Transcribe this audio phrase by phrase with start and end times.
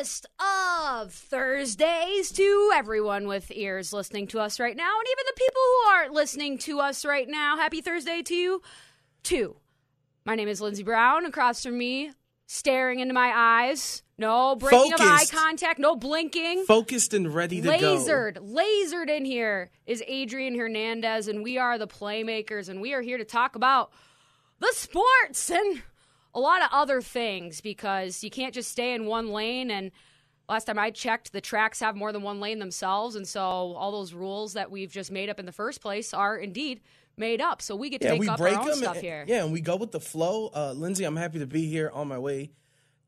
[0.00, 5.34] Happiest of Thursdays to everyone with ears listening to us right now, and even the
[5.36, 7.58] people who aren't listening to us right now.
[7.58, 8.62] Happy Thursday to you,
[9.22, 9.56] too.
[10.24, 11.26] My name is Lindsay Brown.
[11.26, 12.12] Across from me,
[12.46, 16.64] staring into my eyes, no breaking of eye contact, no blinking.
[16.64, 17.98] Focused and ready to go.
[17.98, 23.02] Lasered, lasered in here is Adrian Hernandez, and we are the Playmakers, and we are
[23.02, 23.92] here to talk about
[24.60, 25.82] the sports and
[26.34, 29.70] a lot of other things because you can't just stay in one lane.
[29.70, 29.90] And
[30.48, 33.92] last time I checked, the tracks have more than one lane themselves, and so all
[33.92, 36.80] those rules that we've just made up in the first place are indeed
[37.16, 37.60] made up.
[37.62, 38.76] So we get to Yeah, make up break our own them.
[38.78, 39.24] stuff and, here.
[39.28, 40.50] Yeah, and we go with the flow.
[40.54, 42.50] Uh, Lindsay, I'm happy to be here on my way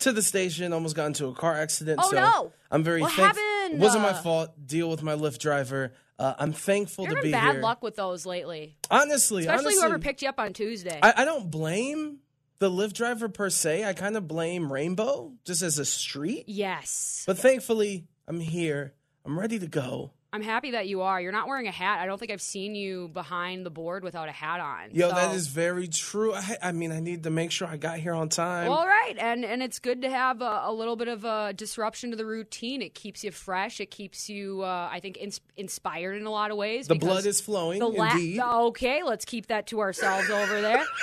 [0.01, 0.73] to the station.
[0.73, 2.01] Almost got into a car accident.
[2.03, 2.53] Oh, so no.
[2.70, 3.42] I'm very What thankful.
[3.42, 3.75] happened?
[3.81, 4.51] It wasn't my fault.
[4.67, 5.92] Deal with my Lyft driver.
[6.19, 7.62] Uh, I'm thankful You're to be bad here.
[7.62, 10.98] luck with those lately, Honestly, especially honestly, whoever picked you up on Tuesday.
[11.02, 12.18] I, I don't blame
[12.62, 13.84] the Lyft driver per se.
[13.84, 16.45] I kind of blame Rainbow just as a street.
[16.46, 17.24] yes.
[17.27, 18.95] But thankfully, I'm here.
[19.27, 20.12] I'm ready to go.
[20.35, 21.20] I'm happy that you are.
[21.20, 22.01] You're not wearing a hat.
[22.01, 24.89] I don't think I've seen you behind the board without a hat on.
[24.93, 26.33] Yo, So- that is very true.
[26.35, 28.71] I, I mean, I need to make sure I got here on time.
[28.71, 32.11] All right, and and it's good to have a, a little bit of a disruption
[32.13, 32.81] to the routine.
[32.81, 33.79] It keeps you fresh.
[33.81, 36.87] It keeps you, uh, I think, ins- inspired in a lot of ways.
[36.89, 38.41] the blood is flowing, the la- indeed.
[38.41, 40.83] okay, let's keep that to ourselves over there.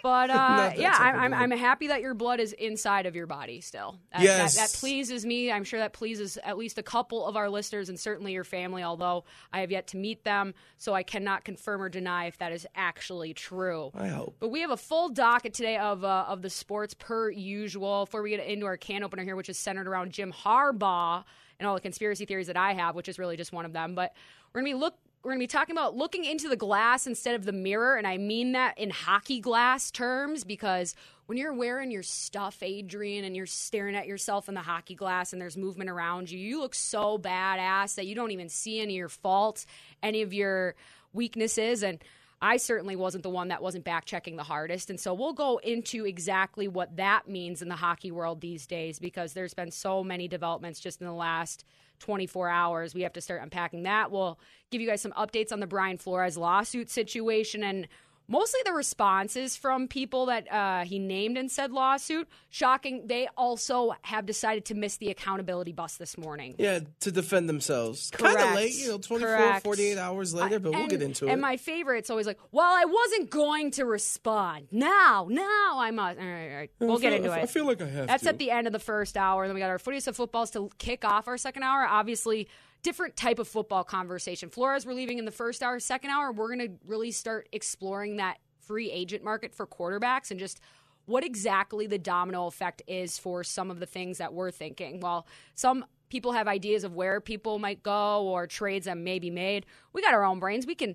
[0.00, 1.34] But uh, yeah, I'm, I'm.
[1.52, 3.98] I'm happy that your blood is inside of your body still.
[4.12, 4.54] That, Yes.
[4.54, 5.50] that, that pleases me.
[5.50, 8.67] I'm sure that pleases at least a couple of our listeners and certainly your family.
[8.74, 12.52] Although I have yet to meet them, so I cannot confirm or deny if that
[12.52, 13.90] is actually true.
[13.94, 14.36] I hope.
[14.40, 18.04] But we have a full docket today of uh, of the sports per usual.
[18.04, 21.24] Before we get into our can opener here, which is centered around Jim Harbaugh
[21.58, 23.94] and all the conspiracy theories that I have, which is really just one of them.
[23.94, 24.14] But
[24.52, 24.94] we're gonna be look.
[25.22, 27.96] We're going to be talking about looking into the glass instead of the mirror.
[27.96, 30.94] And I mean that in hockey glass terms because
[31.26, 35.32] when you're wearing your stuff, Adrian, and you're staring at yourself in the hockey glass
[35.32, 38.94] and there's movement around you, you look so badass that you don't even see any
[38.94, 39.66] of your faults,
[40.02, 40.76] any of your
[41.12, 41.82] weaknesses.
[41.82, 42.02] And
[42.40, 44.90] I certainly wasn't the one that wasn't back checking the hardest.
[44.90, 48.98] And so we'll go into exactly what that means in the hockey world these days
[48.98, 51.64] because there's been so many developments just in the last
[51.98, 52.94] 24 hours.
[52.94, 54.12] We have to start unpacking that.
[54.12, 54.38] We'll
[54.70, 57.88] give you guys some updates on the Brian Flores lawsuit situation and
[58.28, 62.28] mostly the responses from people that uh, he named in said lawsuit.
[62.50, 63.06] Shocking.
[63.06, 66.54] They also have decided to miss the accountability bus this morning.
[66.58, 68.10] Yeah, to defend themselves.
[68.10, 69.64] Kind of late, you know, 24, Correct.
[69.64, 71.32] 48 hours later, but we'll and, get into and it.
[71.34, 74.68] And my favorite favorite's always like, well, I wasn't going to respond.
[74.70, 76.18] Now, now I must.
[76.18, 76.70] All right, all right.
[76.78, 77.42] We'll I get into I it.
[77.42, 78.28] I feel like I have That's to.
[78.30, 79.44] at the end of the first hour.
[79.44, 81.86] And then we got our footies of footballs to kick off our second hour.
[81.86, 82.48] Obviously,
[82.82, 84.50] different type of football conversation.
[84.50, 85.78] Flores, we're leaving in the first hour.
[85.80, 90.38] Second hour, we're going to really start exploring that free agent market for quarterbacks and
[90.38, 90.60] just
[91.06, 95.00] what exactly the domino effect is for some of the things that we're thinking.
[95.00, 99.30] While some people have ideas of where people might go or trades that may be
[99.30, 100.66] made, we got our own brains.
[100.66, 100.94] We can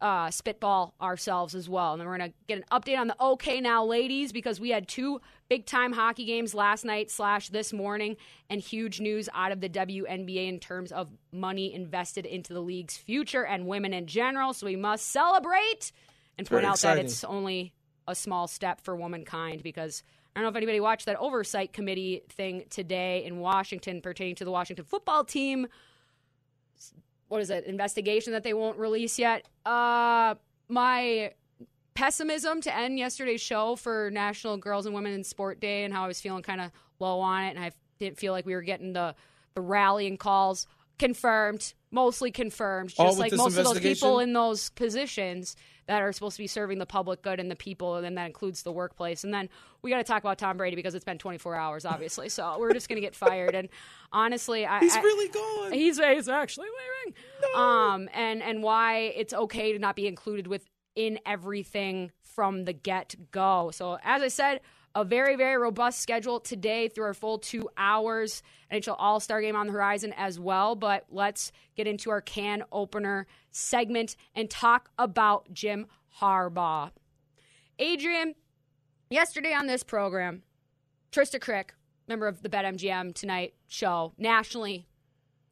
[0.00, 1.92] uh, spitball ourselves as well.
[1.92, 4.70] And then we're going to get an update on the OK Now ladies because we
[4.70, 8.16] had two big time hockey games last night slash this morning
[8.50, 12.96] and huge news out of the WNBA in terms of money invested into the league's
[12.96, 14.52] future and women in general.
[14.52, 15.92] So we must celebrate
[16.36, 17.04] and point out exciting.
[17.04, 17.72] that it's only
[18.06, 20.02] a small step for womankind because
[20.34, 24.44] I don't know if anybody watched that oversight committee thing today in Washington pertaining to
[24.44, 25.66] the Washington football team
[27.28, 29.46] what is it investigation that they won't release yet.
[29.64, 30.34] Uh
[30.68, 31.32] my
[31.94, 36.04] pessimism to end yesterday's show for national girls and women in sport day and how
[36.04, 38.60] i was feeling kind of low on it and i didn't feel like we were
[38.60, 39.14] getting the
[39.54, 40.66] the rallying calls
[40.98, 45.56] confirmed, mostly confirmed, just All like most of those people in those positions
[45.86, 48.26] that are supposed to be serving the public good and the people, and then that
[48.26, 49.22] includes the workplace.
[49.24, 49.48] And then
[49.82, 52.28] we got to talk about Tom Brady because it's been 24 hours, obviously.
[52.28, 53.54] So we're just going to get fired.
[53.54, 53.68] And
[54.12, 55.72] honestly, I, He's I- really gone.
[55.72, 57.20] He's, he's actually leaving.
[57.54, 62.72] Um, and and why it's okay to not be included with in everything from the
[62.72, 63.70] get go.
[63.72, 64.60] So as I said,
[64.96, 68.42] a very very robust schedule today through our full two hours.
[68.72, 70.74] NHL All Star Game on the horizon as well.
[70.74, 75.86] But let's get into our can opener segment and talk about Jim
[76.20, 76.90] Harbaugh.
[77.78, 78.34] Adrian,
[79.10, 80.42] yesterday on this program,
[81.12, 81.74] Trista Crick,
[82.08, 84.86] member of the BetMGM Tonight show, nationally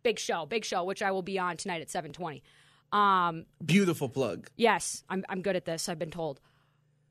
[0.03, 2.43] big show, big show, which I will be on tonight at 720.
[2.93, 4.49] Um, Beautiful plug.
[4.57, 6.41] yes, I'm, I'm good at this, I've been told.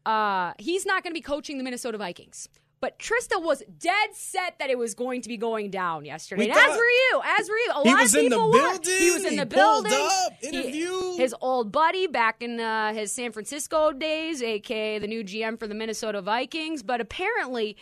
[0.05, 2.49] Uh, he's not going to be coaching the Minnesota Vikings.
[2.81, 6.47] But Trista was dead set that it was going to be going down yesterday.
[6.57, 7.71] As were you, as were you.
[7.75, 8.79] A lot of people were.
[8.83, 9.91] He was in the building.
[10.25, 10.71] up, He-
[11.17, 15.65] his old buddy back in uh, his San Francisco days, aka the new GM for
[15.65, 16.83] the Minnesota Vikings.
[16.83, 17.77] But apparently,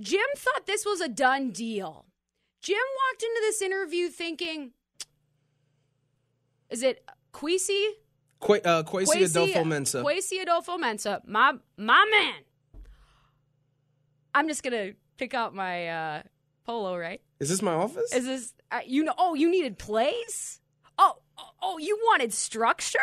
[0.00, 2.06] Jim thought this was a done deal.
[2.62, 2.78] Jim
[3.10, 4.70] walked into this interview thinking,
[6.70, 7.88] "Is it Quisi?
[8.44, 10.04] Qu- uh, Adofo-Mensah.
[10.04, 12.34] Kwesi Adofo-Mensah, my my man."
[14.34, 16.22] I'm just gonna pick out my uh,
[16.64, 17.20] polo, right?
[17.40, 18.12] Is this my office?
[18.12, 19.14] Is this uh, you know?
[19.16, 20.60] Oh, you needed plays.
[20.98, 22.98] Oh, oh, oh, you wanted structure.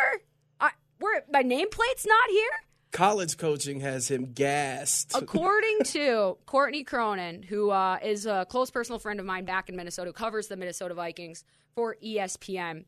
[0.60, 2.50] I, where my nameplate's not here.
[2.92, 5.12] College coaching has him gassed.
[5.14, 9.76] According to Courtney Cronin, who uh, is a close personal friend of mine back in
[9.76, 11.42] Minnesota, who covers the Minnesota Vikings
[11.74, 12.84] for ESPN.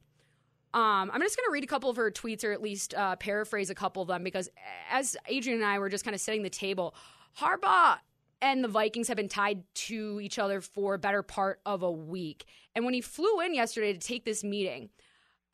[0.74, 3.14] Um, I'm just going to read a couple of her tweets, or at least uh,
[3.14, 4.50] paraphrase a couple of them, because
[4.90, 6.96] as Adrian and I were just kind of setting the table,
[7.38, 7.98] Harbaugh
[8.42, 11.92] and the Vikings have been tied to each other for a better part of a
[11.92, 12.44] week.
[12.74, 14.90] And when he flew in yesterday to take this meeting,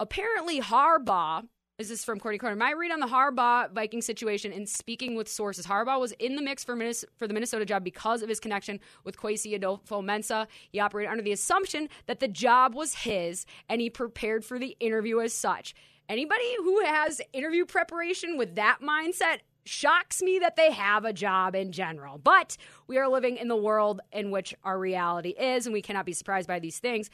[0.00, 1.46] apparently Harbaugh.
[1.80, 2.58] This is from Courtney Cronin.
[2.58, 5.64] My read on the Harbaugh Viking situation in speaking with sources.
[5.64, 8.78] Harbaugh was in the mix for, Minnes- for the Minnesota job because of his connection
[9.02, 10.46] with Kwesi Adofo-Mensah.
[10.70, 14.76] He operated under the assumption that the job was his, and he prepared for the
[14.78, 15.74] interview as such.
[16.06, 21.54] Anybody who has interview preparation with that mindset shocks me that they have a job
[21.54, 22.18] in general.
[22.18, 26.04] But we are living in the world in which our reality is, and we cannot
[26.04, 27.08] be surprised by these things.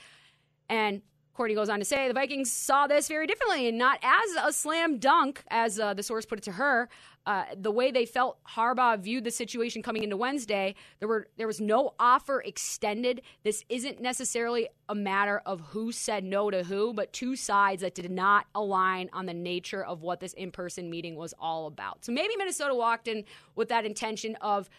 [0.68, 1.02] And
[1.36, 4.52] Courtney goes on to say the Vikings saw this very differently and not as a
[4.52, 6.88] slam dunk, as uh, the source put it to her.
[7.26, 11.46] Uh, the way they felt Harbaugh viewed the situation coming into Wednesday, there were there
[11.46, 13.20] was no offer extended.
[13.42, 17.94] This isn't necessarily a matter of who said no to who, but two sides that
[17.94, 22.04] did not align on the nature of what this in person meeting was all about.
[22.04, 23.24] So maybe Minnesota walked in
[23.56, 24.70] with that intention of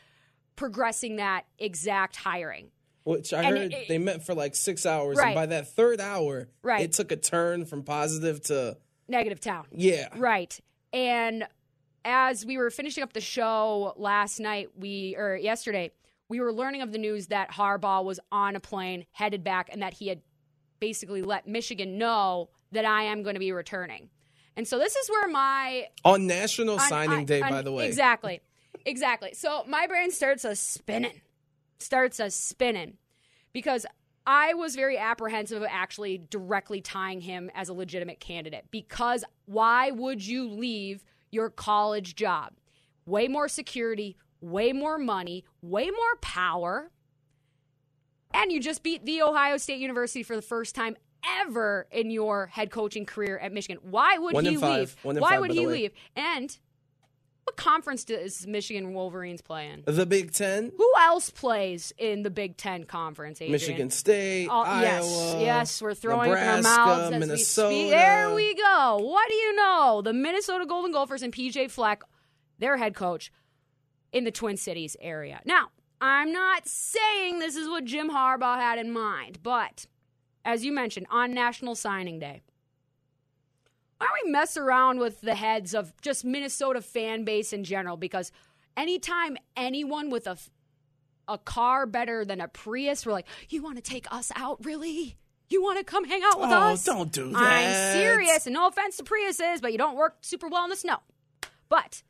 [0.55, 2.71] progressing that exact hiring.
[3.07, 5.27] Which I And heard it- they met for like six hours, Right.
[5.27, 6.81] and by that third hour, Right.
[6.81, 8.77] it took a turn from positive to
[9.07, 9.65] Negative town.
[9.71, 10.09] yeah.
[10.15, 10.59] Right.
[10.91, 11.47] And
[12.03, 15.91] as we were finishing up the show last night, we or yesterday,
[16.29, 19.81] we were learning of the news that Harbaugh was on a plane headed back and
[19.81, 20.21] that he had
[20.79, 24.09] basically let Michigan know that I am going to be returning.
[24.57, 27.71] And so this is where my On National on- Signing on- Day, on- by the
[27.71, 27.87] way.
[27.87, 28.41] Exactly.
[28.85, 29.33] Exactly.
[29.33, 31.21] So my brain starts a spinning.
[31.79, 32.97] Starts a spinning.
[33.53, 33.85] Because
[34.25, 38.65] I was very apprehensive of actually directly tying him as a legitimate candidate.
[38.71, 42.53] Because why would you leave your college job?
[43.05, 46.91] Way more security, way more money, way more power.
[48.33, 50.97] And you just beat the Ohio State University for the first time
[51.41, 53.79] ever in your head coaching career at Michigan.
[53.81, 54.95] Why would One he leave?
[55.03, 55.91] One Why five, would he leave?
[56.15, 56.57] And
[57.47, 59.81] what conference does Michigan Wolverines play in?
[59.85, 63.37] The Big Ten, Who else plays in the Big Ten conference?
[63.41, 63.51] Adrian?
[63.53, 64.81] Michigan State, Oh, Iowa.
[64.81, 67.69] yes, yes, we're throwing Nebraska, up in our mouths as Minnesota.
[67.75, 67.89] we.
[67.89, 68.97] There we go.
[69.01, 70.01] What do you know?
[70.03, 72.03] The Minnesota Golden Gophers and PJ Fleck,
[72.59, 73.31] their head coach,
[74.11, 75.39] in the Twin Cities area.
[75.45, 75.69] Now,
[76.01, 79.87] I'm not saying this is what Jim Harbaugh had in mind, but
[80.43, 82.41] as you mentioned, on National Signing Day,
[83.97, 87.97] why don't we mess around with the heads of just Minnesota fan base in general?
[87.97, 88.31] Because
[88.75, 90.37] anytime anyone with a
[91.29, 95.17] a car better than a Prius, we're like, you want to take us out, really?
[95.49, 96.85] You want to come hang out with Oh, us?
[96.85, 97.37] don't do that.
[97.41, 100.75] I'm serious, and no offense to Priuses, but you don't work super well in the
[100.77, 100.97] snow.
[101.67, 102.01] But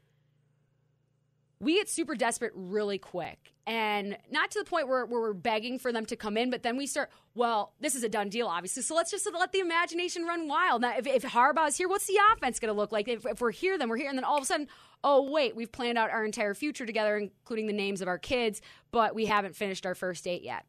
[1.60, 3.54] we get super desperate really quick.
[3.66, 6.64] And not to the point where, where we're begging for them to come in, but
[6.64, 8.84] then we start, well, this is a done deal, obviously.
[8.84, 10.82] So let's just let the imagination run wild.
[10.84, 13.08] Now, if, if Harbaugh's here, what's the offense going to look like?
[13.08, 14.10] If, if we're here, then we're here.
[14.10, 14.68] And then all of a sudden,
[15.04, 18.62] oh, wait, we've planned out our entire future together, including the names of our kids,
[18.92, 20.64] but we haven't finished our first date yet.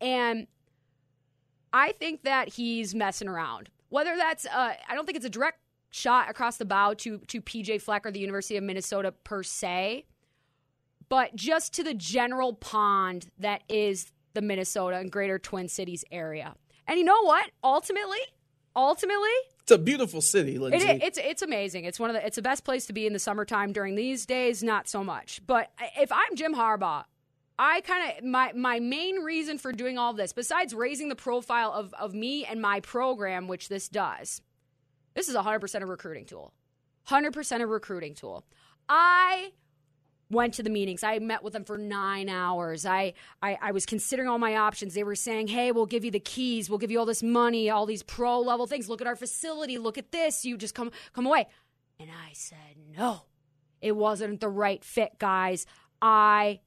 [0.00, 0.46] And
[1.72, 3.68] I think that he's messing around.
[3.90, 5.58] Whether that's, uh, I don't think it's a direct
[5.90, 10.04] shot across the bow to to PJ Fleck or the University of Minnesota per se,
[11.08, 16.54] but just to the general pond that is the Minnesota and Greater Twin Cities area.
[16.86, 17.50] And you know what?
[17.64, 18.18] Ultimately,
[18.76, 19.28] ultimately,
[19.62, 20.86] It's a beautiful city, Lindsay.
[20.86, 21.84] it, it's it's amazing.
[21.84, 23.72] It's one of the it's the best place to be in the summertime.
[23.72, 25.40] During these days, not so much.
[25.46, 27.04] But if I'm Jim Harbaugh,
[27.58, 31.72] I kind of my my main reason for doing all this, besides raising the profile
[31.72, 34.40] of of me and my program, which this does,
[35.18, 36.52] this is 100 percent a recruiting tool,
[37.08, 38.44] 100 percent a recruiting tool.
[38.88, 39.52] I
[40.30, 41.02] went to the meetings.
[41.02, 42.86] I met with them for nine hours.
[42.86, 44.94] I, I I was considering all my options.
[44.94, 46.70] They were saying, "Hey, we'll give you the keys.
[46.70, 48.88] We'll give you all this money, all these pro level things.
[48.88, 49.76] Look at our facility.
[49.76, 50.44] Look at this.
[50.44, 51.48] You just come come away."
[51.98, 53.22] And I said, "No,
[53.80, 55.66] it wasn't the right fit, guys.
[56.00, 56.60] I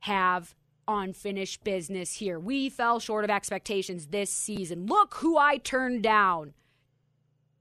[0.00, 0.54] have
[0.86, 2.38] unfinished business here.
[2.38, 4.84] We fell short of expectations this season.
[4.84, 6.52] Look who I turned down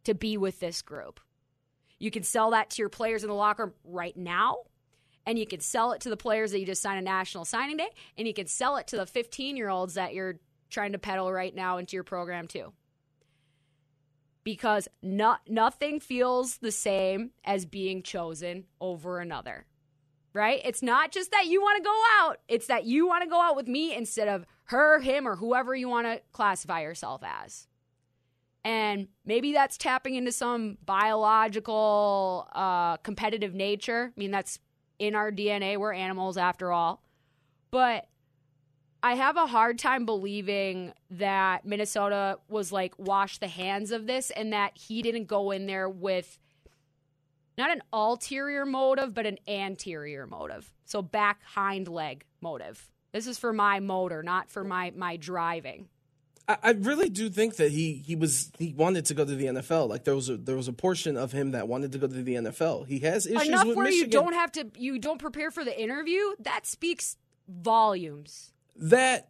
[0.05, 1.19] to be with this group."
[1.99, 4.63] You can sell that to your players in the locker room right now
[5.25, 7.77] and you can sell it to the players that you just signed a national signing
[7.77, 10.99] day, and you can sell it to the 15 year olds that you're trying to
[10.99, 12.73] peddle right now into your program too.
[14.43, 19.65] Because no, nothing feels the same as being chosen over another,
[20.33, 20.61] right?
[20.63, 23.41] It's not just that you want to go out, it's that you want to go
[23.41, 27.67] out with me instead of her, him, or whoever you want to classify yourself as.
[28.65, 34.11] And maybe that's tapping into some biological uh, competitive nature.
[34.11, 34.57] I mean, that's
[34.97, 35.77] in our DNA.
[35.77, 37.03] We're animals after all.
[37.69, 38.07] But
[39.03, 44.31] I have a hard time believing that Minnesota was like, wash the hands of this
[44.31, 46.39] and that he didn't go in there with
[47.59, 50.73] not an ulterior motive, but an anterior motive.
[50.85, 52.89] So back hind leg motive.
[53.11, 55.87] This is for my motor, not for my my driving.
[56.47, 59.45] I, I really do think that he he was he wanted to go to the
[59.45, 59.87] NFL.
[59.89, 62.13] Like there was a there was a portion of him that wanted to go to
[62.23, 62.87] the NFL.
[62.87, 64.05] He has issues Enough with where Michigan.
[64.07, 66.21] you don't have to you don't prepare for the interview.
[66.39, 68.51] That speaks volumes.
[68.77, 69.29] that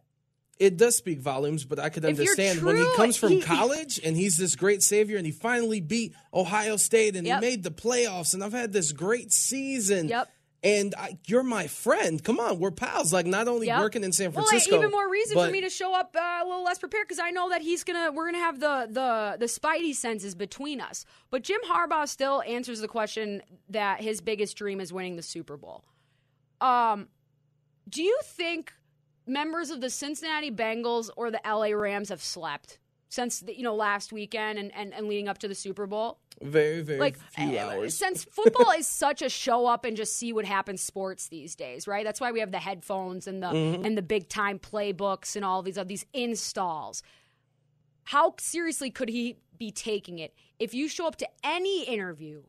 [0.58, 4.16] it does speak volumes, but I could understand when he comes from he- college and
[4.16, 7.42] he's this great savior and he finally beat Ohio State and Yep.
[7.42, 10.08] he made the playoffs and I've had this great season.
[10.08, 10.30] Yep.
[10.66, 12.22] And I, you're my friend.
[12.24, 13.12] Come on, we're pals.
[13.12, 13.80] Like not only Yep.
[13.80, 14.78] working in San Well, Francisco.
[14.78, 17.20] even more reason but for me to show up uh, a little less prepared because
[17.20, 18.10] I know that he's gonna.
[18.10, 21.04] We're gonna have the the the spidey senses between us.
[21.30, 25.56] But Jim Harbaugh still answers the question that his biggest dream is winning the Super
[25.56, 25.84] Bowl.
[26.60, 27.08] Um,
[27.88, 28.72] do you think
[29.26, 33.74] members of the Cincinnati Bengals or the LA Rams have slept since the, you know
[33.76, 36.18] last weekend and, and, and leading up to the Super Bowl?
[36.42, 37.96] Very very like few uh, hours.
[37.96, 41.86] since football is such a show up and just see what happens sports these days
[41.88, 43.84] right that's why we have the headphones and the Mm-hmm.
[43.84, 47.02] and the big time playbooks and all these of these installs
[48.04, 52.42] how seriously could he be taking it if you show up to any interview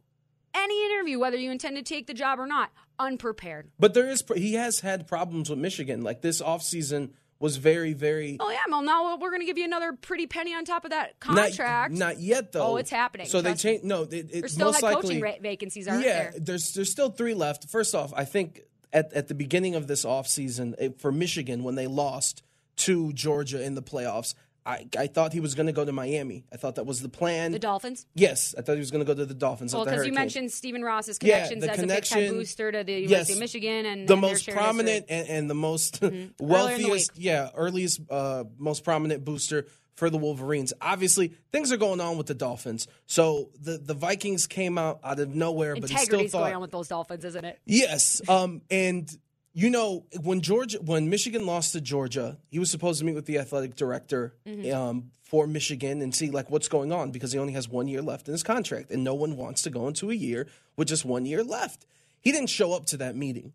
[0.53, 4.23] any interview whether you intend to take the job or not unprepared But there is
[4.35, 6.01] he has had problems with Michigan.
[6.01, 9.65] Like this offseason was very very oh yeah well now we're going to give you
[9.65, 12.65] another pretty penny on top of that not, contract not yet though.
[12.65, 13.27] Oh, it's happening.
[13.27, 13.83] So they changed.
[13.83, 17.09] No, it, it there's still most likely, coaching vacancies aren't yeah, there there's there's still
[17.09, 17.69] three left.
[17.69, 21.87] First off, I think at at the beginning of this offseason for Michigan when they
[21.87, 22.43] lost
[22.77, 24.33] to Georgia in the playoffs,
[24.67, 26.45] I I thought he was going to go to Miami.
[26.53, 27.53] I thought that was the plan.
[27.53, 29.73] the dolphins yes, I thought he was going to go to the Dolphins.
[29.73, 32.83] Well, because you mentioned Stephen Ross's Yeah, connections the as a big time booster to
[32.83, 36.29] the yes, University of Michigan and the and most prominent and, and the most the
[36.39, 37.23] wealthiest, week.
[37.23, 40.73] yeah, earliest, uh, most prominent booster for the Wolverines.
[40.79, 42.87] Obviously, things are going on with the Dolphins.
[43.05, 46.55] So the the Vikings came out out of nowhere, but he still Integrity's thought going
[46.55, 47.59] on with those Dolphins, isn't it?
[47.65, 48.21] Yes.
[48.29, 49.09] Um, and
[49.57, 53.25] you know when Georgia, when Michigan lost to Georgia, he was supposed to meet with
[53.25, 54.35] the athletic director
[54.71, 58.03] um, for Michigan and see like what's going on because he only has one year
[58.03, 61.05] left in his contract, and no one wants to go into a year with just
[61.05, 61.87] one year left.
[62.21, 63.53] He didn't show up to that meeting.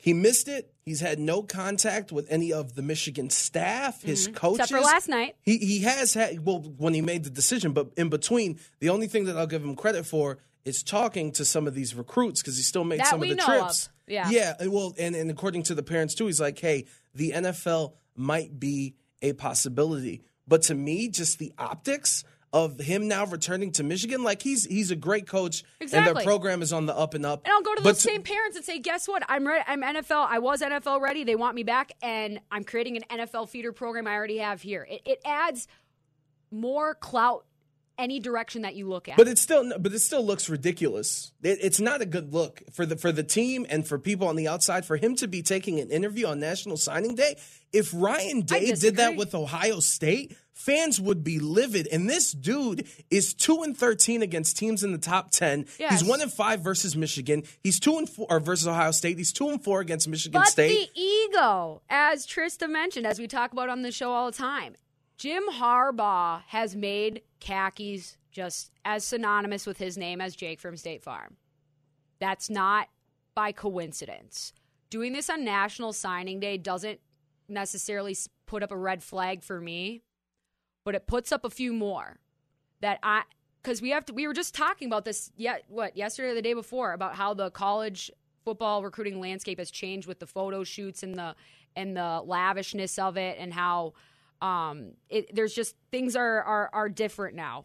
[0.00, 0.72] He missed it.
[0.84, 4.70] He's had no contact with any of the Michigan staff, his coaches.
[4.70, 5.34] Except for last night.
[5.42, 9.08] He he has had well when he made the decision, but in between, the only
[9.08, 12.56] thing that I'll give him credit for is talking to some of these recruits because
[12.56, 13.86] he still made That some of the trips.
[13.86, 13.92] of.
[14.08, 14.28] Yeah.
[14.30, 14.54] yeah.
[14.58, 18.58] and Well, and and according to the parents too, he's like, hey, the NFL might
[18.58, 24.22] be a possibility, but to me, just the optics of him now returning to Michigan,
[24.22, 27.44] like he's he's a great coach, and their program is on the up and up.
[27.44, 29.22] And I'll go to those same parents and say, guess what?
[29.28, 29.64] I'm ready.
[29.66, 30.26] I'm NFL.
[30.28, 31.24] I was NFL ready.
[31.24, 34.86] They want me back, and I'm creating an NFL feeder program I already have here.
[34.88, 35.68] It, it adds
[36.50, 37.44] more clout
[37.98, 39.16] any direction that you look at.
[39.16, 41.32] But it still, but it still looks ridiculous.
[41.42, 44.36] It, it's not a good look for the for the team and for people on
[44.36, 44.84] the outside.
[44.84, 47.36] For him to be taking an interview on National Signing Day,
[47.72, 51.88] if Ryan Day did that with Ohio State, fans would be livid.
[51.90, 55.66] And this dude is two and thirteen against teams in the top ten.
[55.78, 56.00] Yes.
[56.00, 57.42] He's one and five versus Michigan.
[57.62, 59.18] He's two and four or versus Ohio State.
[59.18, 60.90] He's two and four against Michigan But State.
[60.94, 64.76] the ego, as Trista mentioned, as we talk about on the show all the time,
[65.18, 71.02] Jim Harbaugh has made khakis just as synonymous with his name as Jake from State
[71.02, 71.36] Farm.
[72.20, 72.88] That's not
[73.34, 74.52] by coincidence.
[74.90, 77.00] Doing this on National Signing Day doesn't
[77.48, 80.02] necessarily put up a red flag for me,
[80.84, 82.20] but it puts up a few more
[82.80, 83.22] that I
[83.60, 84.12] because we have to.
[84.12, 85.32] We were just talking about this.
[85.36, 88.10] Yet what yesterday or the day before about how the college
[88.44, 91.34] football recruiting landscape has changed with the photo shoots and the
[91.74, 93.94] and the lavishness of it, and how
[94.40, 97.64] um, it, there's just things are, are are different now.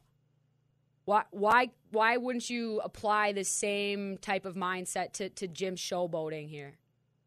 [1.05, 6.49] Why why why wouldn't you apply the same type of mindset to to Jim showboating
[6.49, 6.73] here?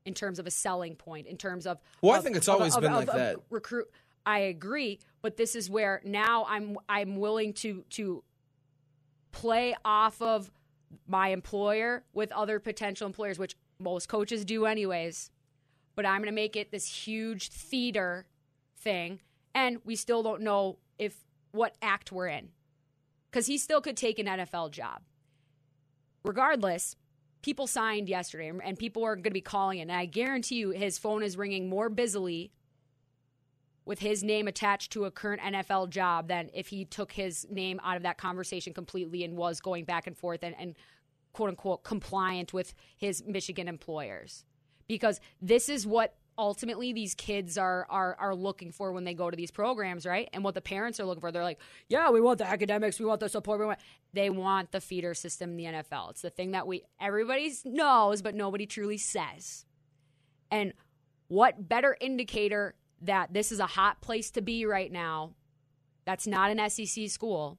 [0.04, 2.82] In terms of a selling point, in terms of Well, I think it's always of-
[2.82, 3.36] been of- like of that.
[3.50, 3.88] Recruit,
[4.24, 8.22] I agree, but this is where now I'm I'm willing to to
[9.32, 10.50] play off of
[11.08, 15.30] my employer with other potential employers, which most coaches do anyways.
[15.96, 18.26] But I'm going to make it this huge theater
[18.78, 19.20] thing,
[19.56, 22.50] and we still don't know if what act we're in,
[23.30, 25.00] because he still could take an NFL job.
[26.22, 26.94] Regardless,
[27.40, 29.88] people signed yesterday, and- people are going to be calling in.
[29.88, 32.52] And I guarantee you, his phone is ringing more busily
[33.86, 37.80] with his name attached to a current NFL job than if he took his name
[37.82, 40.74] out of that conversation completely and was going back and forth and, and
[41.32, 44.44] quote unquote compliant with his Michigan employers.
[44.86, 49.30] Because this is what ultimately these kids are are are looking for when they go
[49.30, 50.28] to these programs, right?
[50.32, 51.32] And what the parents are looking for.
[51.32, 53.78] They're like, Yeah, we want the academics, we want the support, we want
[54.12, 56.10] they want the feeder system in the NFL.
[56.10, 59.64] It's the thing that we everybody knows, but nobody truly says.
[60.50, 60.72] And
[61.28, 65.32] what better indicator that this is a hot place to be right now
[66.06, 67.58] that's not an SEC school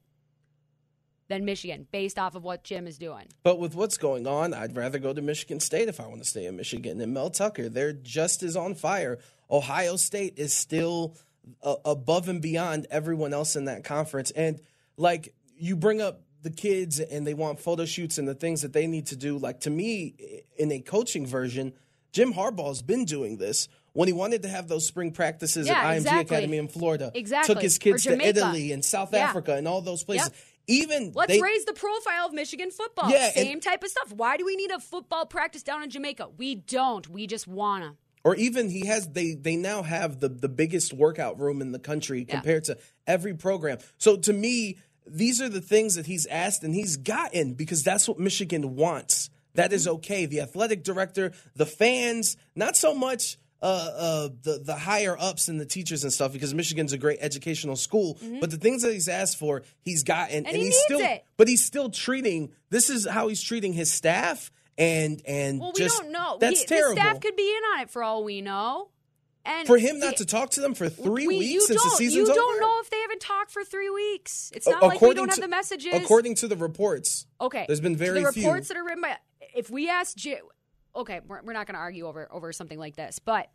[1.28, 3.26] than Michigan, based off of what Jim is doing?
[3.42, 6.28] But with what's going on, I'd rather go to Michigan State if I want to
[6.28, 7.00] stay in Michigan.
[7.00, 9.18] And Mel Tucker, they're just as on fire.
[9.50, 11.14] Ohio State is still
[11.62, 14.30] uh, above and beyond everyone else in that conference.
[14.32, 14.60] And
[14.96, 18.72] like you bring up the kids and they want photo shoots and the things that
[18.72, 19.38] they need to do.
[19.38, 20.14] Like to me,
[20.56, 21.72] in a coaching version,
[22.12, 23.68] Jim Harbaugh's been doing this.
[23.94, 26.36] When he wanted to have those spring practices Yeah, at IMG exactly.
[26.36, 27.52] Academy in Florida, Exactly.
[27.54, 29.20] took his kids to Italy and South Yeah.
[29.28, 30.28] Africa and all those places.
[30.28, 30.36] Yep.
[30.68, 33.10] Even Let's they, raise the profile of Michigan football.
[33.10, 34.12] Yeah, and- Same type of stuff.
[34.12, 36.28] Why do we need a football practice down in Jamaica?
[36.36, 37.08] We don't.
[37.08, 37.96] We just wanna.
[38.22, 41.78] or even he has they they now have the the biggest workout room in the
[41.78, 42.76] country compared to
[43.06, 43.78] every program.
[43.96, 44.76] So to me,
[45.06, 49.30] these are the things that he's asked and he's gotten because that's what Michigan wants.
[49.54, 49.96] That is mm-hmm.
[49.96, 50.26] okay.
[50.26, 55.60] The athletic director, the fans, not so much uh, uh, the the higher ups and
[55.60, 58.16] the teachers and stuff because Michigan's a great educational school.
[58.40, 61.24] But the things that he's asked for, he's gotten, And he he's still, it.
[61.36, 62.52] but he's still treating.
[62.70, 66.38] This is how he's treating his staff, and and Well, we just don't know.
[66.40, 66.94] that's We- terrible.
[66.94, 68.90] The staff could be in on it for all we know.
[69.44, 72.14] And for him not to talk to them for three we- weeks since the season's
[72.28, 72.34] You over.
[72.34, 74.52] don't know if they haven't talked for three weeks.
[74.54, 75.94] It's not like we don't have to, the messages.
[75.94, 77.64] According to the reports, Okay.
[77.66, 78.42] there's been very the few.
[78.44, 79.16] reports that are written by.
[79.56, 80.16] If we ask,
[80.98, 83.48] okay, we're, we're not going to argue over over something like this, but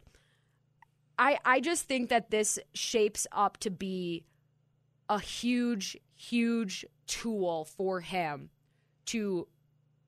[1.17, 4.25] I I just think that this shapes up to be
[5.09, 8.49] a huge huge tool for him
[9.05, 9.47] to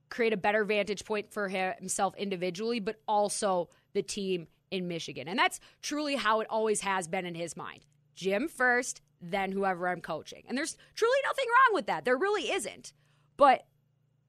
[0.10, 5.28] create a better vantage point for himself individually, but also the team in Michigan.
[5.28, 7.86] And that's truly how it always has been in his mind.
[8.15, 10.43] Jim first, then whoever I'm coaching.
[10.48, 12.06] And there's truly nothing wrong with that.
[12.06, 12.93] There really isn't.
[13.36, 13.65] But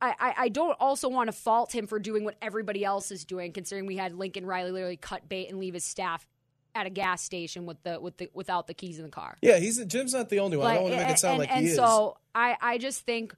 [0.01, 3.53] I, I, don't also want to fault him for doing what everybody else is doing,
[3.53, 6.27] considering we had Lincoln Riley literally cut bait and leave his staff
[6.75, 9.39] at a gas station with the with the without the keys in the car.
[9.41, 10.67] yeah, he's Jim's not the only one.
[10.67, 11.77] I don't want to make it sound and, like and he is.
[11.77, 13.35] so I, I just think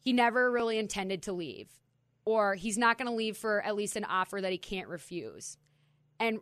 [0.00, 1.68] he never really intended to leave,
[2.24, 5.56] or he's not going to leave for at least an offer that he can't refuse.
[6.18, 6.40] And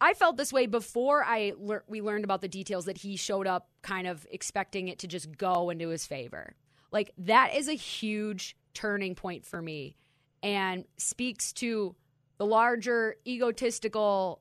[0.00, 3.46] I felt this way before I lear- we learned about the details that he showed
[3.46, 6.54] up kind of expecting it to just go into his favor.
[6.94, 9.96] Like that is a huge turning point for me
[10.44, 11.96] and speaks to
[12.38, 14.40] the larger egotistical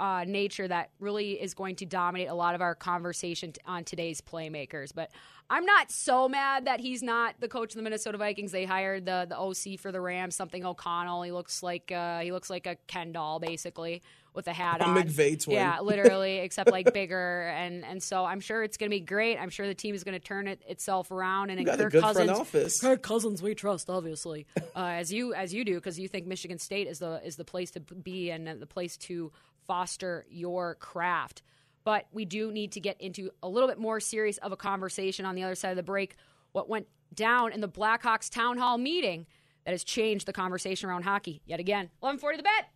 [0.00, 3.84] uh, nature that really is going to dominate a lot of our conversation t- on
[3.84, 4.92] today's playmakers.
[4.94, 5.10] But
[5.50, 8.50] I'm not so mad that he's not the coach of the Minnesota Vikings.
[8.50, 11.22] They hired the the OC for the Rams, something O'Connell.
[11.22, 14.96] He looks like uh, he looks like a Ken doll basically with a hat on.
[14.96, 15.56] McVay twin.
[15.56, 17.48] Yeah, literally, except like bigger.
[17.48, 19.38] And and so I'm sure it's going to be great.
[19.38, 21.50] I'm sure the team is going to turn it itself around.
[21.50, 22.80] And in got a Kirk good front Cousins, office.
[22.80, 26.58] Kirk Cousins, we trust, obviously, uh, as you as you do, because you think Michigan
[26.58, 29.32] State is the is the place to be and the place to
[29.70, 31.42] foster your craft.
[31.84, 35.24] But we do need to get into a little bit more serious of a conversation
[35.24, 36.16] on the other side of the break.
[36.50, 39.26] What went down in the Blackhawks town hall meeting
[39.64, 41.88] that has changed the conversation around hockey yet again.
[42.00, 42.66] 1140 the bet.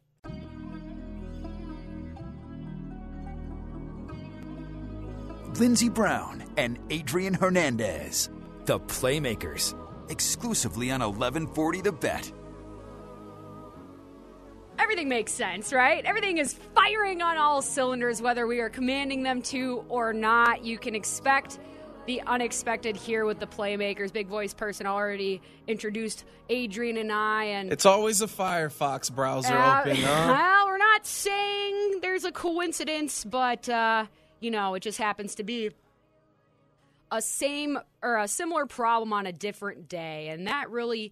[5.59, 8.31] Lindsey Brown and Adrian Hernandez.
[8.67, 9.75] The Playmakers.
[10.11, 12.33] Exclusively on 1140 The Bet.
[14.95, 16.05] Everything makes sense, right?
[16.05, 20.65] Everything is firing on all cylinders, whether we are commanding them to or not.
[20.65, 21.59] You can expect
[22.07, 24.13] the unexpected here with the playmakers.
[24.13, 29.81] Big voice person already introduced Adrian and I, and It's always a Firefox browser Uh,
[29.81, 30.27] open, huh?
[30.33, 34.07] Well, we're not saying there's a coincidence, but uh,
[34.39, 35.71] you know, it just happens to be
[37.11, 41.11] a same or a similar problem on a different day, and that really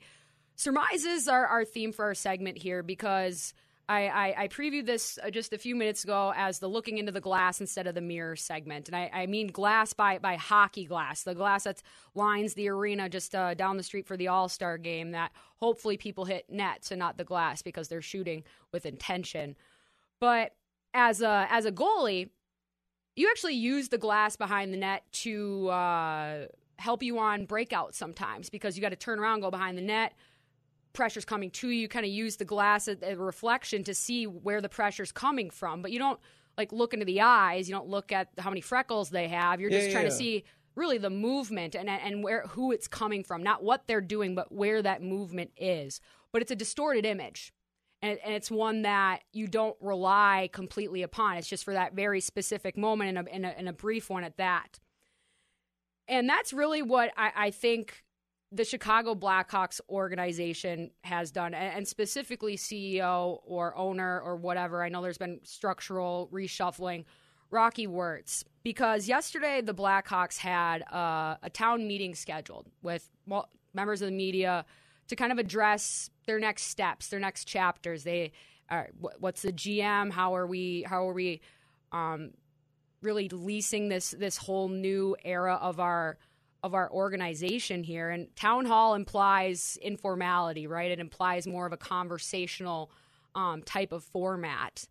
[0.55, 3.55] surmises our, our theme for our segment here because.
[3.89, 7.13] I, I, I previewed this uh, just a few minutes ago as the looking into
[7.13, 8.89] the glass instead of the mirror segment.
[8.89, 11.83] And I, I mean glass by, by hockey glass, the glass that
[12.15, 15.97] lines the arena just uh, down the street for the All Star game that hopefully
[15.97, 19.57] people hit nets and not the glass because they're shooting with intention.
[20.21, 20.55] But
[20.95, 22.31] as a, as a goalie,
[23.17, 28.49] you actually use the glass behind the net to uh, help you on breakouts sometimes
[28.49, 30.15] because you got to turn around, go behind the net
[30.93, 31.83] pressure's coming to you.
[31.83, 35.51] You kind of use the glass as a reflection to see where the pressure's coming
[35.51, 36.21] from, but you don't
[36.59, 37.69] like look into the eyes.
[37.69, 39.61] You don't look at how many freckles they have.
[39.61, 43.25] You're just Yeah, trying to see really the movement and and where who it's coming
[43.25, 46.01] from, not what they're doing, but where that movement is.
[46.33, 47.53] But it's a distorted image.
[48.05, 51.37] And, and it's one that you don't rely completely upon.
[51.37, 54.25] It's just for that very specific moment and a, and a, and a brief one
[54.25, 54.81] at that.
[56.09, 58.03] And that's really what I, I think
[58.53, 64.83] the Chicago Blackhawks organization has done, and specifically CEO or owner or whatever.
[64.83, 67.05] I know there's been structural reshuffling.
[67.51, 73.11] Rocky Wirtz, because yesterday the Blackhawks had uh, a town meeting scheduled with
[73.75, 74.65] members of the media
[75.09, 78.05] to kind of address their next steps, their next chapters.
[78.05, 78.33] They
[78.71, 78.89] are
[79.19, 80.13] what's the GM?
[80.13, 80.85] How are we?
[80.89, 81.41] How are we?
[81.93, 82.31] Um,
[83.03, 86.17] really leasing this this whole new era of our
[86.63, 91.77] of our organization here and town hall implies informality right it implies more of a
[91.77, 92.91] conversational
[93.35, 94.85] um, type of format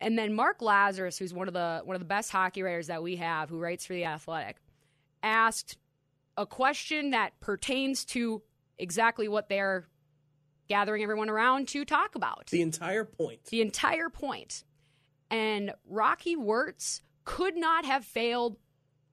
[0.00, 3.02] and then mark Lazerus who's one of the one of the best hockey writers that
[3.02, 4.56] we have who writes for the athletic
[5.22, 5.78] asked
[6.36, 8.42] a question that pertains to
[8.78, 9.86] exactly what they're
[10.68, 13.44] gathering everyone around to talk about The entire point.
[13.46, 14.64] the entire point.
[15.30, 18.56] And Rocky Wirtz could not have failed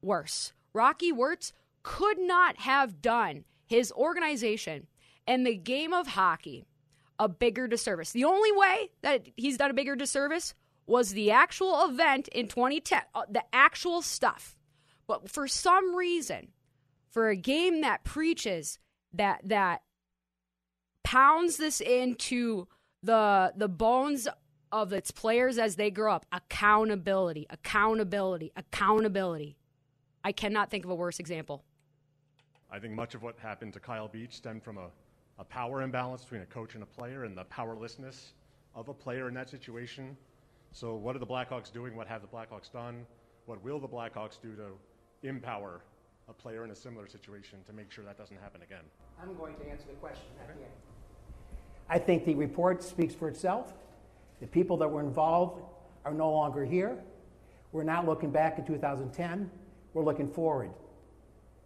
[0.02, 0.52] worse.
[0.74, 4.88] Rocky Wirtz could not have done his organization
[5.28, 6.66] and the game of hockey
[7.20, 8.12] a bigger disservice.
[8.12, 10.54] The only way that he's done a bigger disservice
[10.86, 14.58] was the actual event in 2010, uh, the actual stuff.
[15.08, 16.50] But for some reason,
[17.10, 18.80] for a game that preaches
[19.14, 19.84] that that
[21.04, 22.68] pounds this into
[23.04, 24.28] the the bones
[24.72, 26.26] of its players as they grow up.
[26.32, 29.56] Accountability, accountability, accountability.
[30.24, 31.64] I cannot think of a worse example.
[32.74, 34.88] I think much of what happened to Kyle Beach stemmed from a,
[35.38, 38.34] a power imbalance between a coach and a player and the powerlessness
[38.74, 40.18] of a player in that situation.
[40.72, 41.96] So, what are the Blackhawks doing?
[41.96, 43.06] What have the Blackhawks done?
[43.46, 44.72] What will the Blackhawks do to
[45.22, 45.82] empower
[46.28, 48.84] a player in a similar situation to make sure that doesn't happen again?
[49.22, 50.72] I'm going to answer the question at the end.
[51.90, 53.74] I think the report speaks for itself.
[54.42, 55.62] The people that were involved
[56.06, 56.98] are no longer here.
[57.72, 59.52] We're not looking back at 2010.
[59.94, 60.72] We're looking forward.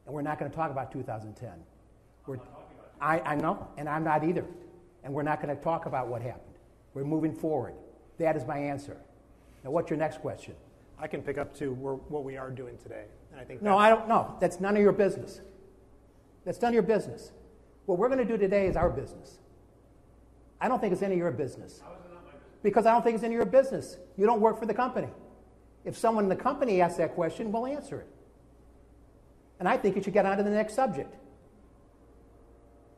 [0.07, 1.49] And we're not going to talk about 2010.
[2.25, 2.37] We're,
[2.99, 4.45] I, I know, and I'm not either.
[5.03, 6.55] And we're not going to talk about what happened.
[6.93, 7.73] We're moving forward.
[8.17, 8.97] That is my answer.
[9.63, 10.55] Now, what's your next question?
[10.97, 13.03] I can pick up to where, what we are doing today.
[13.31, 14.35] And I think No, I don't know.
[14.39, 15.41] That's none of your business.
[16.45, 17.31] That's none of your business.
[17.85, 19.37] What we're going to do today is our business.
[20.59, 21.81] I don't think it's any of your business.
[22.63, 23.97] Because I don't think it's any of your business.
[24.17, 25.09] You don't work for the company.
[25.85, 28.07] If someone in the company asks that question, we'll answer it.
[29.59, 31.15] And I think you should get on to the next subject.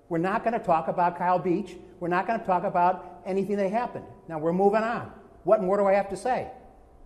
[0.09, 1.77] We're not going to talk about Kyle Beach.
[1.99, 4.05] We're not going to talk about anything that happened.
[4.27, 5.11] Now we're moving on.
[5.43, 6.49] What more do I have to say?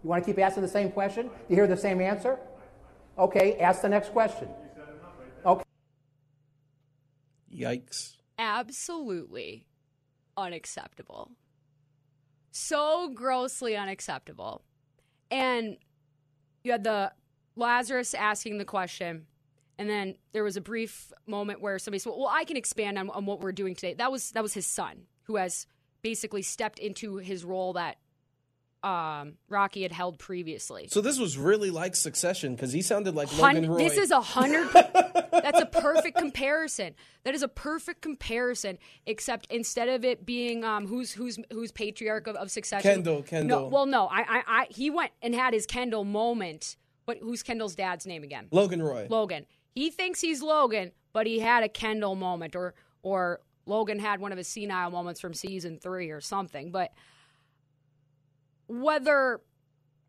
[0.03, 1.29] You want to keep asking the same question?
[1.49, 2.39] You hear the same answer?
[3.17, 4.47] Okay, ask the next question.
[5.45, 5.63] Okay.
[7.53, 8.17] Yikes.
[8.39, 9.67] Absolutely
[10.35, 11.31] unacceptable.
[12.51, 14.63] So grossly unacceptable.
[15.29, 15.77] And
[16.63, 17.11] you had the
[17.57, 19.27] Lazerus asking the question,
[19.77, 23.09] and then there was a brief moment where somebody said, "Well, I can expand on,
[23.09, 25.65] on what we're doing today." That was that was his son, who has
[26.01, 27.97] basically stepped into his role that
[28.83, 30.87] um, Rocky had held previously.
[30.91, 33.77] So this was really like Succession because he sounded like Logan Roy.
[33.77, 34.69] This is a hundred.
[34.73, 36.93] that's a perfect comparison.
[37.23, 38.77] That is a perfect comparison.
[39.05, 42.91] Except instead of it being um, who's who's who's patriarch of, of succession.
[42.91, 43.61] Kendall, Kendall.
[43.61, 44.07] No, well, no.
[44.07, 46.75] I, I, I, he went and had his Kendall moment.
[47.05, 48.47] But who's Kendall's dad's name again?
[48.51, 49.07] Logan Roy.
[49.09, 49.45] Logan.
[49.73, 54.31] He thinks he's Logan, but he had a Kendall moment, or or Logan had one
[54.31, 56.71] of his senile moments from season three or something.
[56.71, 56.91] But
[58.67, 59.41] whether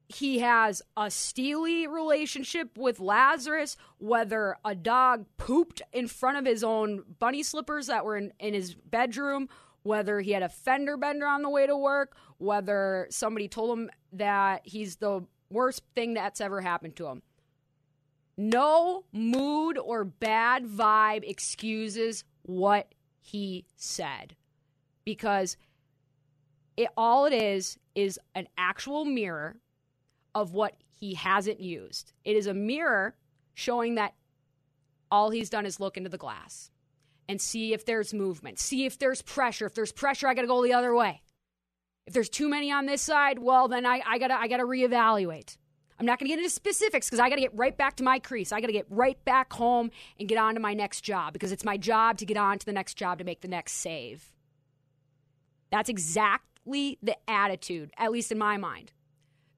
[0.08, 6.62] he has a steely relationship with Lazerus, whether a dog pooped in front of his
[6.62, 9.48] own bunny slippers that were in, in his bedroom,
[9.82, 13.90] whether he had a fender bender on the way to work, whether somebody told him
[14.12, 17.22] that he's the worst thing that's ever happened to him.
[18.36, 24.36] No mood or bad vibe excuses what he said
[25.04, 25.56] because
[26.76, 29.56] it all it is is an actual mirror
[30.34, 32.12] of what he hasn't used.
[32.24, 33.14] It is a mirror
[33.54, 34.14] showing that
[35.10, 36.70] all he's done is look into the glass
[37.28, 39.66] and see if there's movement, see if there's pressure.
[39.66, 41.22] If there's pressure, I got to go the other way.
[42.06, 45.56] If there's too many on this side, well, then I, I gotta I gotta reevaluate.
[45.98, 48.52] I'm not gonna get into specifics because I gotta get right back to my crease.
[48.52, 51.64] I gotta get right back home and get on to my next job because it's
[51.64, 54.32] my job to get on to the next job to make the next save.
[55.70, 58.92] That's exactly the attitude, at least in my mind,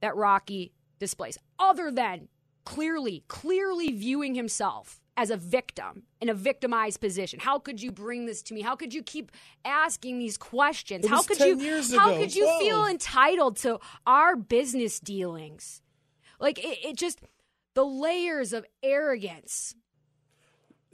[0.01, 1.38] that Rocky displays.
[1.59, 2.29] Other than
[2.64, 7.40] clearly, clearly viewing himself as a victim in a victimized position.
[7.40, 8.61] How could you bring this to me?
[8.61, 9.33] How could you keep
[9.64, 11.09] asking these questions?
[11.09, 12.61] How could 10 you how ago, could you 12.
[12.61, 15.81] feel entitled to our business dealings?
[16.40, 17.20] Like it, it just
[17.75, 19.75] the layers of arrogance.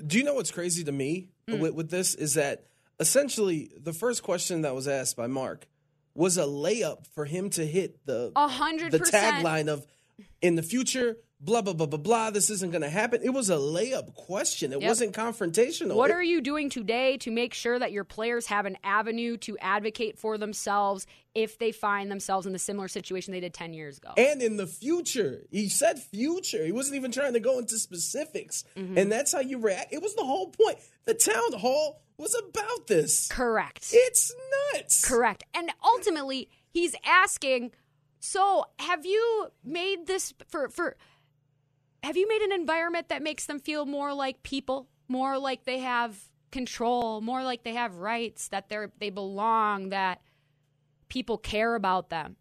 [0.05, 1.59] Do you know what's crazy to me Mm.
[1.59, 2.67] with, with this is that
[3.01, 5.67] essentially the first question that was asked by Mark
[6.15, 9.45] was a layup for him to hit the A hundred the percent.
[9.45, 9.85] tagline of
[10.41, 13.21] in the future blah blah blah blah blah this isn't going to happen.
[13.23, 14.73] It was a layup question.
[14.73, 14.89] It Yep.
[14.89, 15.97] wasn't confrontational.
[15.97, 19.37] What It- are you doing today to make sure that your players have an avenue
[19.39, 23.75] to advocate for themselves if they find themselves in the similar situation they did 10
[23.75, 24.13] years ago?
[24.17, 26.65] and in the future, he said future.
[26.65, 28.99] He wasn't even trying to go into specifics, Mm-hmm.
[28.99, 29.93] and that's how you react.
[29.93, 30.79] It was the whole point.
[31.07, 33.27] The town hall was about this.
[33.29, 33.89] Correct.
[33.93, 34.33] It's
[34.75, 35.05] nuts.
[35.05, 35.43] Correct.
[35.55, 37.73] And ultimately, he's asking,
[38.21, 40.97] so have you made this for for
[42.03, 45.79] have you made an environment that makes them feel more like people, more like they
[45.79, 46.19] have
[46.51, 50.21] control, more like they have rights, that they're they belong, that
[51.09, 52.37] people care about them?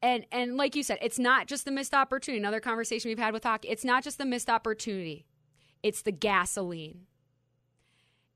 [0.00, 2.38] And and like you said, it's not just the missed opportunity.
[2.38, 5.26] Another conversation we've had with hockey, it's not just the missed opportunity.
[5.82, 7.06] It's the gasoline.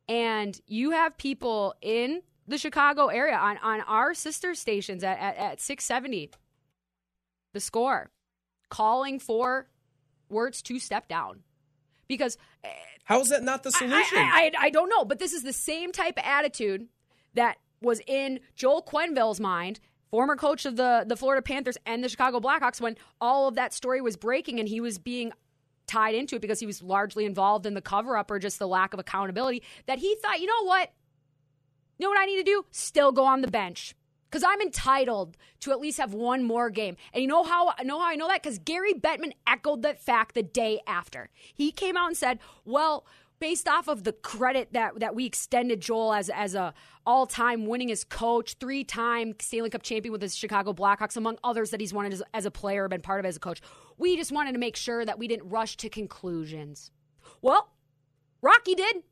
[0.08, 5.36] And you have people in the Chicago area on, on our sister stations at, at,
[5.36, 6.30] at 670,
[7.52, 8.10] the score,
[8.68, 9.68] calling for
[10.32, 11.40] Wirtz to step down.
[12.08, 12.68] Because eh,
[13.04, 14.18] How is that not the I, solution?
[14.18, 16.88] I, I, I don't know, but this is the same type of attitude
[17.34, 22.08] that was in Joel Quenville's mind, former coach of the, the Florida Panthers and the
[22.08, 25.32] Chicago Blackhawks, when all of that story was breaking and he was being
[25.86, 28.68] tied into it because he was largely involved in the cover up or just the
[28.68, 30.92] lack of accountability, that he thought, you know what?
[31.98, 32.64] You know what I need to do?
[32.70, 33.94] Still go on the bench.
[34.32, 36.96] Because I'm entitled to at least have one more game.
[37.12, 38.42] And you know how know how I know that?
[38.42, 41.28] Because Gary Bettman echoed that fact the day after.
[41.52, 43.04] He came out and said, Well,
[43.40, 46.72] based off of the credit that, that we extended Joel as as a
[47.04, 51.92] all-time winningest coach, three-time Stanley Cup champion with the Chicago Blackhawks, among others that he's
[51.92, 53.60] wanted as, as a player, been part of as a coach.
[53.98, 56.90] We just wanted to make sure that we didn't rush to conclusions.
[57.42, 57.72] Well,
[58.40, 59.02] Rocky did.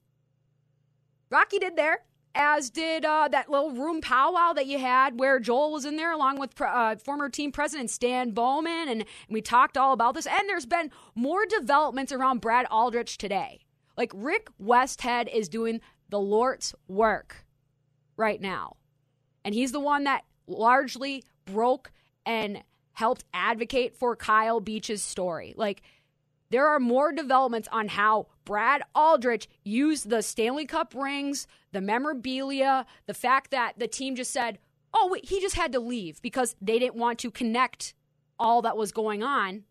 [1.28, 2.04] Rocky did there,
[2.35, 6.12] as did uh, that little room powwow that you had where Joel was in there
[6.12, 10.27] along with uh, former team president Stan Bowman, and we talked all about this.
[10.27, 13.61] And there's been more developments around Brad Aldrich today.
[13.97, 17.45] Like Rick Westhead is doing the Lord's work
[18.16, 18.77] right now,
[19.45, 21.93] and he's the one that largely broke
[22.25, 22.62] and
[22.93, 25.55] helped advocate for Kyle Beach's story.
[25.57, 25.83] Like
[26.51, 32.87] there are more developments on how Brad Aldrich used the Stanley Cup rings, the memorabilia,
[33.07, 34.59] the fact that the team just said,
[34.93, 37.95] oh, wait, he just had to leave because they didn't want to connect
[38.39, 39.63] all that was going on.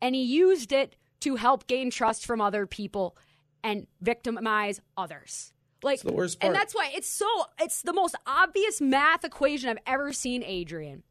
[0.00, 3.16] And he used it to help gain trust from other people
[3.64, 5.52] and victimize others.
[5.82, 7.26] Like the worst And that's why it's so
[7.60, 11.02] it's the most obvious math equation I've ever seen, Adrian.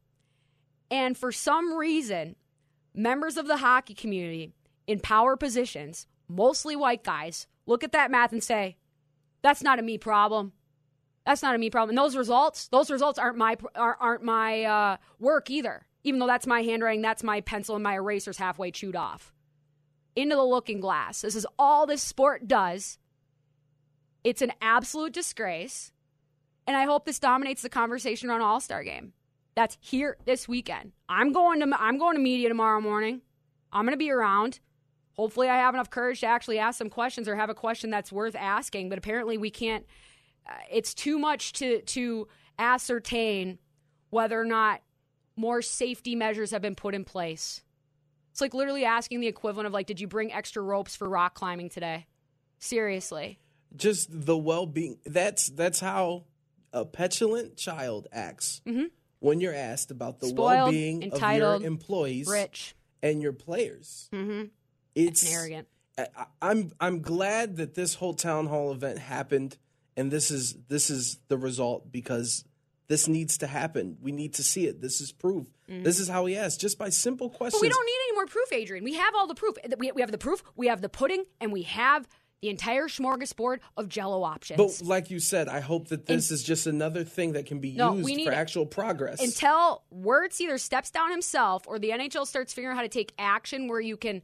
[0.90, 2.36] And for some reason,
[2.94, 4.52] members of the hockey community
[4.86, 8.76] in power positions, mostly white guys, look at that math and say,
[9.42, 10.52] that's not a me problem.
[11.26, 11.90] That's not a me problem.
[11.90, 15.86] And those results, those results aren't my aren't, my uh, work either.
[16.02, 19.32] Even though that's my handwriting, that's my pencil, and my eraser's halfway chewed off.
[20.16, 21.22] Into the looking glass.
[21.22, 22.98] This is all this sport does.
[24.22, 25.92] It's an absolute disgrace,
[26.66, 29.14] and I hope this dominates the conversation around All Star Game.
[29.54, 30.92] That's here this weekend.
[31.08, 33.22] I'm going to I'm going to media tomorrow morning.
[33.72, 34.60] I'm going to be around.
[35.14, 38.12] Hopefully, I have enough courage to actually ask some questions or have a question that's
[38.12, 38.88] worth asking.
[38.88, 39.86] But apparently, we can't.
[40.48, 43.58] Uh, it's too much to to ascertain
[44.10, 44.80] whether or not
[45.36, 47.62] more safety measures have been put in place.
[48.32, 51.34] It's like literally asking the equivalent of like, did you bring extra ropes for rock
[51.34, 52.06] climbing today?
[52.58, 53.38] Seriously.
[53.76, 54.98] Just the well-being.
[55.04, 56.24] That's that's how
[56.72, 58.60] a petulant child acts
[59.20, 60.36] when you're asked about the Mm-hmm.
[60.36, 62.74] Spoiled, well-being of your employees Rich.
[63.02, 64.08] and your players.
[64.12, 64.48] Mm-hmm.
[64.94, 65.68] It's And arrogant.
[65.98, 66.06] I,
[66.42, 69.56] I'm I'm glad that this whole town hall event happened,
[69.96, 72.44] and this is this is the result because
[72.88, 73.96] this needs to happen.
[74.02, 74.80] We need to see it.
[74.80, 75.46] This is proof.
[75.66, 77.54] This is how he asked, just by simple questions.
[77.54, 77.60] Mm-hmm.
[77.60, 78.84] But we don't need any more proof, Adrian.
[78.84, 79.56] We have all the proof.
[79.78, 82.06] We, we have the proof, we have the pudding, and we have
[82.42, 84.58] the entire smorgasbord of jello options.
[84.58, 87.72] But like you said, I hope that this is just another thing that can be
[87.72, 89.22] No, used for actual progress.
[89.22, 93.14] until Wirtz either steps down himself or the NHL starts figuring out how to take
[93.18, 94.20] action where you can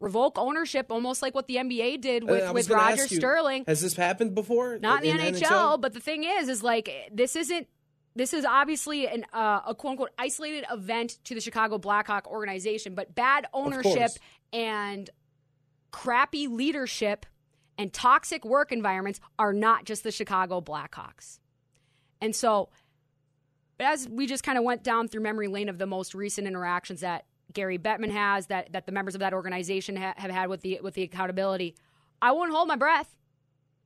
[0.00, 3.64] revoke ownership, almost like what the NBA did Uh, with, with Roger you, Sterling.
[3.66, 4.78] Has this happened before?
[4.78, 7.68] Not in the NHL, but the thing is, is like this isn't.
[8.14, 12.94] This is obviously an, uh, a quote unquote isolated event to the Chicago Blackhawk organization,
[12.94, 14.10] but bad ownership
[14.54, 15.10] and
[15.90, 17.26] crappy leadership
[17.76, 21.40] and toxic work environments are not just the Chicago Blackhawks.
[22.22, 22.70] And so,
[23.78, 27.00] as we just kind of went down through memory lane of the most recent interactions
[27.00, 30.62] that Gary Bettman has, that that the members of that organization ha- have had with
[30.62, 31.74] the with the accountability,
[32.20, 33.16] I wouldn't hold my breath.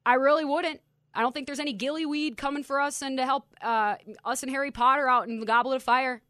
[0.05, 0.81] I really wouldn't.
[1.15, 4.51] I don't think there's any gillyweed coming for us and to help uh, us and
[4.51, 6.23] Harry Potter out in the Goblet of Fire.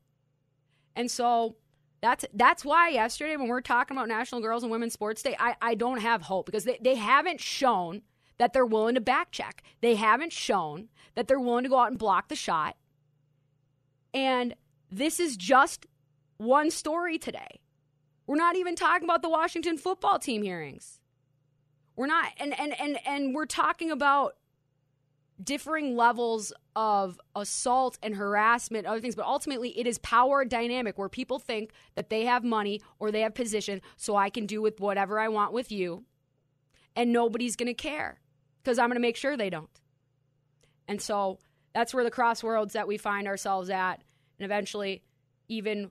[0.97, 1.57] And so
[2.01, 5.55] that's that's why yesterday when we're talking about National Girls and Women's Sports Day, I,
[5.61, 8.03] I don't have hope because they, they haven't shown
[8.39, 9.63] that they're willing to back check.
[9.83, 12.77] They haven't shown that they're willing to go out and block the shot.
[14.15, 14.55] And
[14.91, 15.87] this is just
[16.41, 17.61] one story today.
[18.27, 20.99] We're not even talking about the Washington football team hearings.
[21.97, 24.37] We're not and and and and we're talking about
[25.43, 31.11] differing levels of assault and harassment, other things, but ultimately it is power dynamic where
[31.11, 34.81] people think that they have money or they have position, so I can do with
[34.81, 36.05] whatever I want with you,
[36.97, 38.19] and nobody's going to care
[38.63, 39.81] because I'm going to make sure they don't.
[40.89, 41.39] And so
[41.75, 44.03] that's where the crossroads that we find ourselves at,
[44.39, 45.03] and eventually,
[45.49, 45.91] even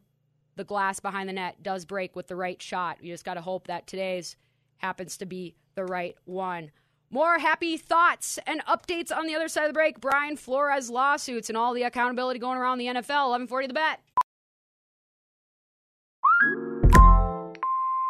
[0.55, 2.97] the glass behind the net does break with the right shot.
[3.01, 4.35] You just got to hope that today's
[4.77, 6.71] happens to be the right one.
[7.12, 9.99] More happy thoughts and updates on the other side of the break.
[9.99, 13.33] Brian Flores lawsuits and all the accountability going around the NFL.
[13.33, 13.99] 1140 the bet.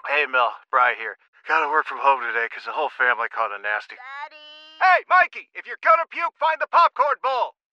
[0.08, 1.16] Hey, Mel, Brian here.
[1.48, 3.96] Gotta work from home today because the whole family caught a nasty.
[3.96, 4.42] Daddy!
[4.82, 7.56] Hey, Mikey, if you're gonna puke, find the popcorn bowl!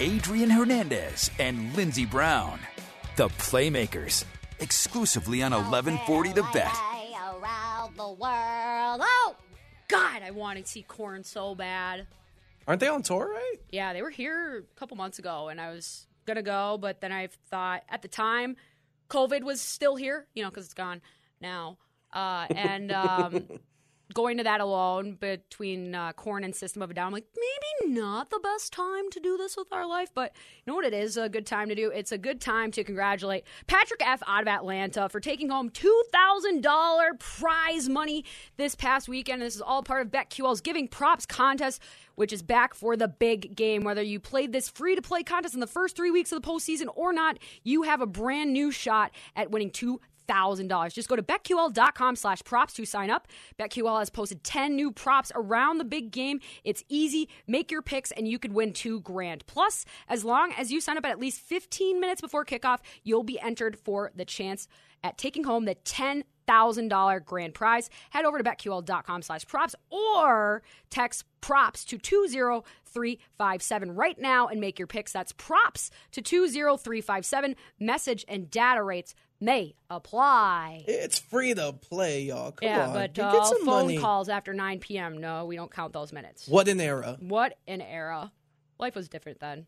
[0.00, 2.58] Adrian Hernandez and Lindsey Brown.
[3.16, 4.24] The Playmakers,
[4.58, 6.74] exclusively on 1140 The Bet.
[7.14, 9.02] Around the world.
[9.02, 9.36] Oh,
[9.88, 12.06] God, I want to see Korn so bad.
[12.66, 13.56] Aren't they on tour, right?
[13.68, 17.12] Yeah, they were here a couple months ago, and I was gonna go, but then
[17.12, 18.56] I thought at the time,
[19.10, 21.02] COVID was still here, you know, because it's gone
[21.42, 21.76] now,
[22.14, 23.44] uh, and um,
[24.14, 27.94] going to that alone between uh, Korn and System of a Down, I'm like maybe
[27.94, 30.84] not the best time to do this with our life, but you know what?
[30.84, 31.90] It is a good time to do.
[31.90, 34.22] It's a good time to congratulate Patrick F.
[34.26, 38.24] out of Atlanta for taking home two thousand dollar prize money
[38.56, 39.42] this past weekend.
[39.42, 41.80] This is all part of BetQL's Giving Props contest
[42.20, 43.82] which is back for the big game.
[43.82, 46.46] Whether you played this free to play contest in the first three weeks of the
[46.46, 50.94] postseason or not, you have a brand new shot at winning two thousand dollars.
[50.94, 53.26] Just go to betql.com slash props to sign up.
[53.58, 56.40] BetQL has posted 10 new props around the big game.
[56.62, 57.28] It's easy.
[57.48, 59.44] Make your picks and you could win two grand.
[59.46, 63.24] Plus, as long as you sign up at at least 15 minutes before kickoff, you'll
[63.24, 64.68] be entered for the chance
[65.02, 67.90] at taking home the 10 thousand dollar grand prize.
[68.10, 74.78] Head over to betql.com slash props or text props to 20357 right now and make
[74.78, 75.12] your picks.
[75.12, 77.54] That's props to 20357.
[77.78, 80.84] Message and data rates may apply.
[80.86, 82.52] It's free to play, y'all.
[82.52, 82.94] Come yeah, on.
[82.94, 83.98] but Get uh, some phone money.
[83.98, 85.18] calls after 9 p.m.
[85.18, 86.46] No, we don't count those minutes.
[86.46, 87.16] What an era.
[87.20, 88.32] What an era.
[88.78, 89.66] Life was different then.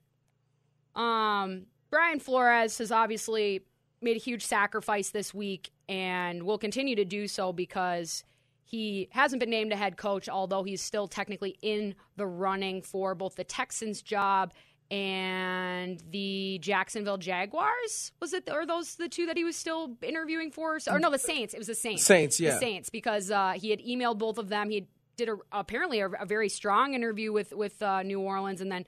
[0.94, 3.62] Um, Brian Flores has obviously
[4.00, 8.24] made a huge sacrifice this week and will continue to do so because
[8.64, 13.14] he hasn't been named a head coach, although he's still technically in the running for
[13.14, 14.52] both the Texans job
[14.92, 18.12] and the Jacksonville Jaguars.
[18.20, 20.78] Was it, or those the two that he was still interviewing for?
[20.86, 21.54] Or no, the Saints.
[21.54, 22.04] It was the Saints.
[22.04, 22.52] Saints, yeah.
[22.54, 24.68] The Saints, because uh, he had emailed both of them.
[24.68, 24.86] He
[25.16, 28.84] did a, apparently a, a very strong interview with with uh, New Orleans, and then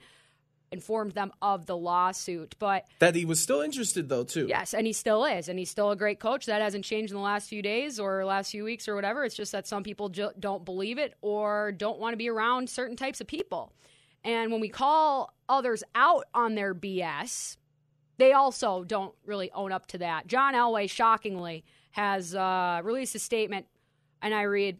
[0.71, 2.55] informed them of the lawsuit.
[2.59, 4.45] But That he was still interested, though, too.
[4.47, 6.45] yes, and he still is, and he's still a great coach.
[6.45, 9.23] That hasn't changed in the last few days or last few weeks or whatever.
[9.25, 12.69] It's just that some people ju- don't believe it or don't want to be around
[12.69, 13.73] certain types of people.
[14.25, 17.57] And when we call others out on their BS,
[18.17, 20.25] they also don't really own up to that.
[20.25, 23.67] John Elway, shockingly, has uh, released a statement,
[24.23, 24.79] and I read,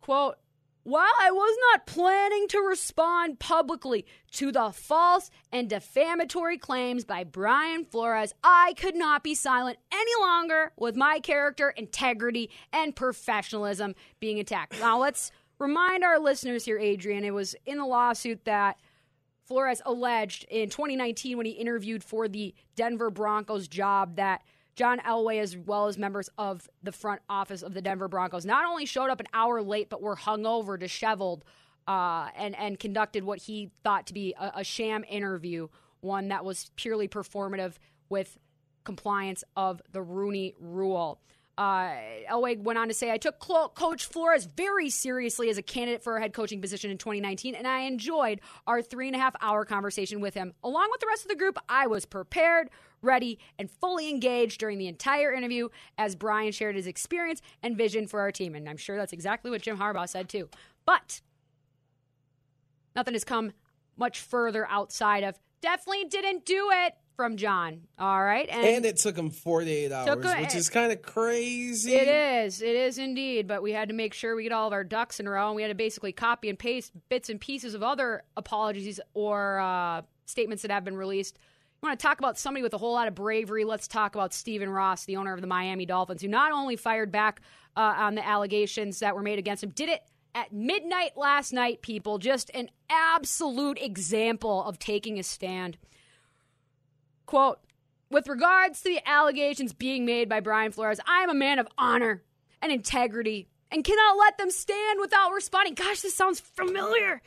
[0.00, 0.36] quote,
[0.84, 7.22] while I was not planning to respond publicly to the false and defamatory claims by
[7.22, 13.94] Brian Flores, I could not be silent any longer with my character, integrity, and professionalism
[14.18, 14.80] being attacked.
[14.80, 15.30] Now, let's
[15.62, 18.76] remind our listeners here, Adrian, it was in the lawsuit that
[19.44, 24.42] Flores alleged in 2019 when he interviewed for the Denver Broncos job that
[24.74, 28.64] John Elway, as well as members of the front office of the Denver Broncos, not
[28.64, 31.44] only showed up an hour late, but were hungover, disheveled,
[31.86, 35.68] uh, and and conducted what he thought to be a, a sham interview,
[36.00, 37.74] one that was purely performative
[38.08, 38.38] with
[38.84, 41.20] compliance of the Rooney Rule.
[41.58, 41.90] Uh,
[42.30, 46.16] Elway went on to say, I took Coach Flores very seriously as a candidate for
[46.16, 49.64] a head coaching position in 2019, and I enjoyed our three and a half hour
[49.64, 50.54] conversation with him.
[50.64, 52.70] Along with the rest of the group, I was prepared,
[53.02, 58.06] ready, and fully engaged during the entire interview as Brian shared his experience and vision
[58.06, 58.54] for our team.
[58.54, 60.48] And I'm sure that's exactly what Jim Harbaugh said too.
[60.86, 61.20] But
[62.96, 63.52] nothing has come
[63.98, 67.82] much further outside of definitely didn't do it from John.
[67.98, 68.48] All right.
[68.48, 71.94] And it took him 48 hours, a- which is kind of crazy.
[71.94, 72.62] It is.
[72.62, 73.46] It is indeed.
[73.46, 75.48] But we had to make sure we get all of our ducks in a row.
[75.48, 79.60] And we had to basically copy and paste bits and pieces of other apologies or
[79.60, 81.38] uh, statements that have been released.
[81.82, 83.64] You want to talk about somebody with a whole lot of bravery?
[83.64, 87.10] Let's talk about Stephen Ross, the owner of the Miami Dolphins, who not only fired
[87.10, 87.40] back
[87.76, 90.00] uh, on the allegations that were made against him, did it
[90.34, 92.18] at midnight last night, people.
[92.18, 95.76] Just an absolute example of taking a stand.
[97.26, 97.58] Quote,
[98.10, 101.68] with regards to the allegations being made by Brian Flores, I am a man of
[101.78, 102.22] honor
[102.60, 105.74] and integrity and cannot let them stand without responding.
[105.74, 107.22] Gosh, this sounds familiar.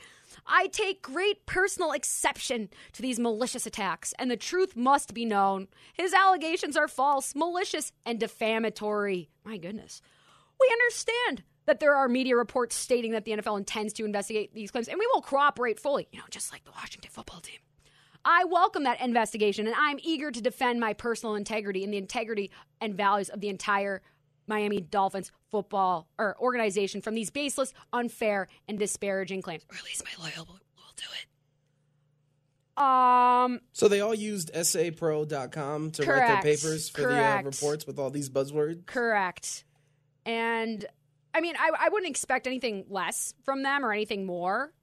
[0.45, 5.67] I take great personal exception to these malicious attacks, and the truth must be known.
[5.93, 9.29] His allegations are false, malicious, and defamatory.
[9.43, 10.01] My goodness.
[10.59, 14.69] We understand that there are media reports stating that the NFL intends to investigate these
[14.69, 17.57] claims, and we will cooperate fully, you know, just like the Washington football team.
[18.26, 22.49] I welcome that investigation, and I'm eager to defend my personal integrity and the integrity
[22.82, 24.01] and values of the entire
[24.47, 29.63] Miami Dolphins football or organization from these baseless, unfair, and disparaging claims.
[29.71, 32.84] Or at least my loyal will, will do it.
[32.84, 37.99] Um, So they all used sapro.com to write their papers for the uh, reports with
[37.99, 38.86] all these buzzwords.
[38.86, 39.63] Correct.
[40.26, 40.84] And
[41.34, 44.73] I mean, I, I wouldn't expect anything less from them or anything more.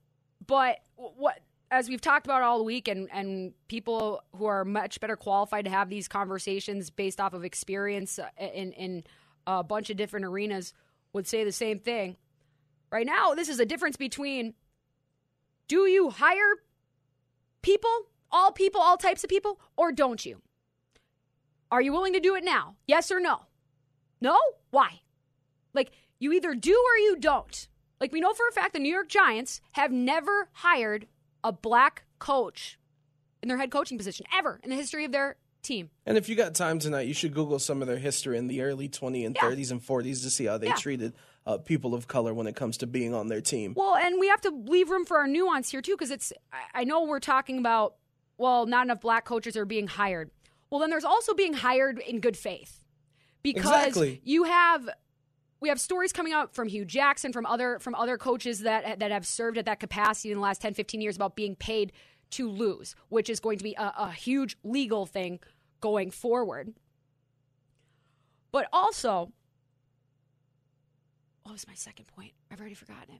[0.45, 1.39] But what
[1.73, 5.71] as we've talked about all week, and, and people who are much better qualified to
[5.71, 9.03] have these conversations based off of experience uh, in, in
[9.47, 10.71] a bunch of different arenas
[11.13, 12.15] would say the same thing.
[12.91, 14.53] Right now, this is a difference between
[15.67, 16.57] do you hire
[17.63, 17.89] people,
[18.31, 20.41] all people, all types of people, or don't you?
[21.71, 22.75] Are you willing to do it now?
[22.85, 23.47] Yes or no?
[24.21, 24.37] No?
[24.69, 25.01] Why?
[25.73, 27.67] Like, you either do or you don't.
[27.99, 31.07] Like, we know for a fact the New York Giants have never hired
[31.43, 32.77] a black coach
[33.41, 35.89] in their head coaching position ever in the history of their team.
[36.05, 38.61] And if you got time tonight, you should Google some of their history in the
[38.61, 39.41] early 20s and Yeah.
[39.49, 40.75] 30s and 40s to see how they Yeah.
[40.75, 41.13] treated
[41.45, 43.73] uh, people of color when it comes to being on their team.
[43.75, 46.31] Well, and we have to leave room for our nuance here too, because it's.
[46.73, 47.95] I- know we're talking about
[48.37, 50.31] well, not enough black coaches are being hired.
[50.69, 52.83] Well, then there's also being hired in good faith,
[53.43, 54.21] because Exactly.
[54.23, 54.89] you have.
[55.63, 59.11] We have stories coming out from Hue Jackson, from other from other coaches that that
[59.11, 61.93] have served at that capacity in the last 10, 15 years about being paid
[62.31, 65.39] to lose, which is going to be a, a huge legal thing
[65.79, 66.73] going forward.
[68.51, 69.31] But also,
[71.43, 72.33] what was my second point?
[72.51, 73.15] I've already forgotten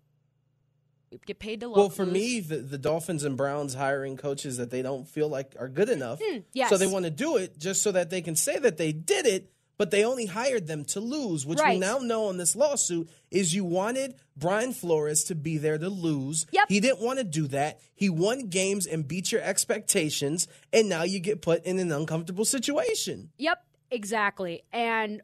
[1.11, 1.25] it.
[1.25, 2.13] Get paid to lo- Well, for lose.
[2.13, 5.87] me, the, the Dolphins and Browns hiring coaches that they don't feel like are good
[5.87, 6.19] enough.
[6.21, 6.69] Hmm, yes.
[6.69, 9.25] So they want to do it just so that they can say that they did
[9.25, 13.09] it, but they only hired them to lose, which we now know in this lawsuit
[13.31, 16.45] is you wanted Brian Flores to be there to lose.
[16.51, 16.65] Yep.
[16.69, 17.79] He didn't want to do that.
[17.95, 22.45] He won games and beat your expectations, and now you get put in an uncomfortable
[22.45, 23.29] situation.
[23.37, 24.63] Yep, exactly.
[24.71, 25.21] And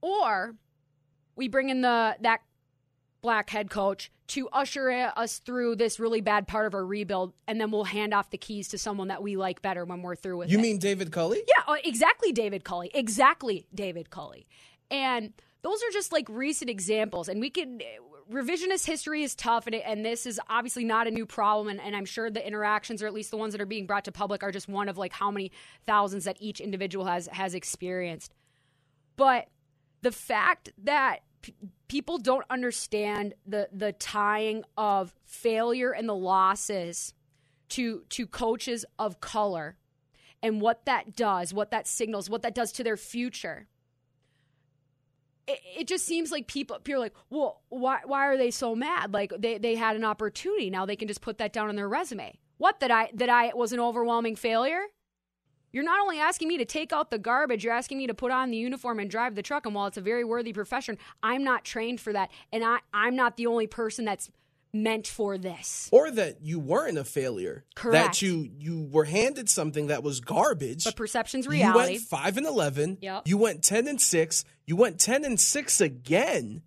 [0.00, 0.54] or
[1.34, 2.40] we bring in the that
[3.26, 7.60] black head coach to usher us through this really bad part of our rebuild, and
[7.60, 10.36] then we'll hand off the keys to someone that we like better when we're through
[10.36, 10.62] with You it.
[10.62, 11.42] You mean David Culley?
[11.48, 12.88] Yeah, uh, exactly, David Culley.
[12.94, 14.46] Exactly, David Culley.
[14.92, 17.28] And those are just like recent examples.
[17.28, 17.80] And we can,
[18.30, 21.66] revisionist history is tough, and, it, and this is obviously not a new problem.
[21.66, 24.04] And, and I'm sure the interactions, or at least the ones that are being brought
[24.04, 25.50] to public, are just one of like how many
[25.84, 28.32] thousands that each individual has has experienced.
[29.16, 29.48] But
[30.02, 31.22] the fact that
[31.88, 37.14] people don't understand the the tying of failure and the losses
[37.70, 39.76] to to coaches of color
[40.42, 43.68] and what that does, what that signals, what that does to their future.
[45.46, 48.74] It, it just seems like people people are like, well, why why are they so
[48.74, 49.12] mad?
[49.12, 50.70] Like they, they had an opportunity.
[50.70, 52.38] Now they can just put that down on their resume.
[52.58, 54.82] What that I that I was an overwhelming failure?
[55.72, 58.30] You're not only asking me to take out the garbage, you're asking me to put
[58.30, 59.66] on the uniform and drive the truck.
[59.66, 62.30] And while it's a very worthy profession, I'm not trained for that.
[62.52, 64.30] And I, I'm not the only person that's
[64.72, 65.88] meant for this.
[65.92, 67.64] Or that you weren't a failure.
[67.74, 68.04] Correct.
[68.04, 70.84] That you you were handed something that was garbage.
[70.84, 72.98] But perception's reality You went five and eleven.
[73.00, 73.22] Yep.
[73.26, 74.44] You went ten and six.
[74.66, 76.62] You went ten and six again.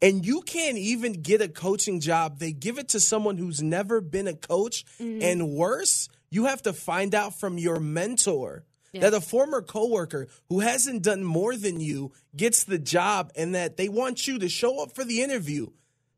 [0.00, 2.38] And you can't even get a coaching job.
[2.38, 4.84] They give it to someone who's never been a coach.
[5.00, 5.22] Mm-hmm.
[5.22, 8.64] And worse, you have to find out from your mentor
[8.94, 13.76] that a former coworker who hasn't done more than you gets the job and that
[13.76, 15.68] they want you to show up for the interview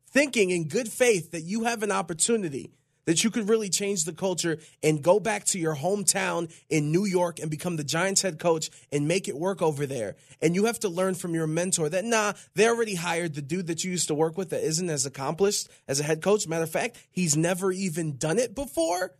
[0.09, 2.71] thinking in good faith that you have an opportunity
[3.05, 7.05] that you could really change the culture and go back to your hometown in New
[7.05, 10.15] York and become the Giants head coach and make it work over there.
[10.41, 13.67] And you have to learn from your mentor that, nah, they already hired the dude
[13.67, 16.47] that you used to work with that isn't as accomplished as a head coach.
[16.47, 19.13] Matter of fact, he's never even done it before.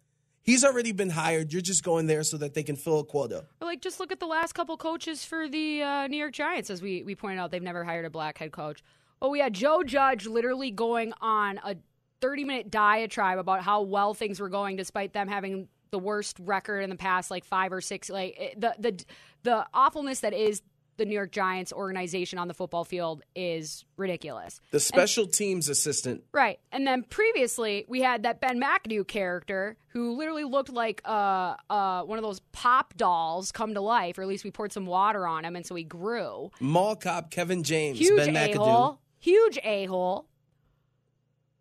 [0.44, 1.54] He's already been hired.
[1.54, 3.46] You're just going there so that they can fill a quota.
[3.62, 6.70] Like just look at the last couple coaches for the uh, New York Giants.
[6.70, 8.82] As we we pointed out, they've never hired a black head coach.
[9.22, 11.76] Well, we had Joe Judge literally going on a
[12.22, 16.80] 30 minute diatribe about how well things were going, despite them having the worst record
[16.82, 18.10] in the past like five or six.
[18.10, 19.06] Like it- the the
[19.44, 20.62] the awfulness that is
[21.02, 24.62] the New York Giants organization on the football field is ridiculous.
[24.70, 26.60] The special teams assistant Right.
[26.72, 32.04] And then previously, we had that Ben McAdoo character who literally looked like uh, uh,
[32.04, 35.26] one of those pop dolls come to life, or at least we poured some water
[35.26, 36.52] on him, and so he grew.
[36.60, 38.97] mall cop Kevin James, Huge Ben a McAdoo.
[39.18, 40.28] Huge a hole.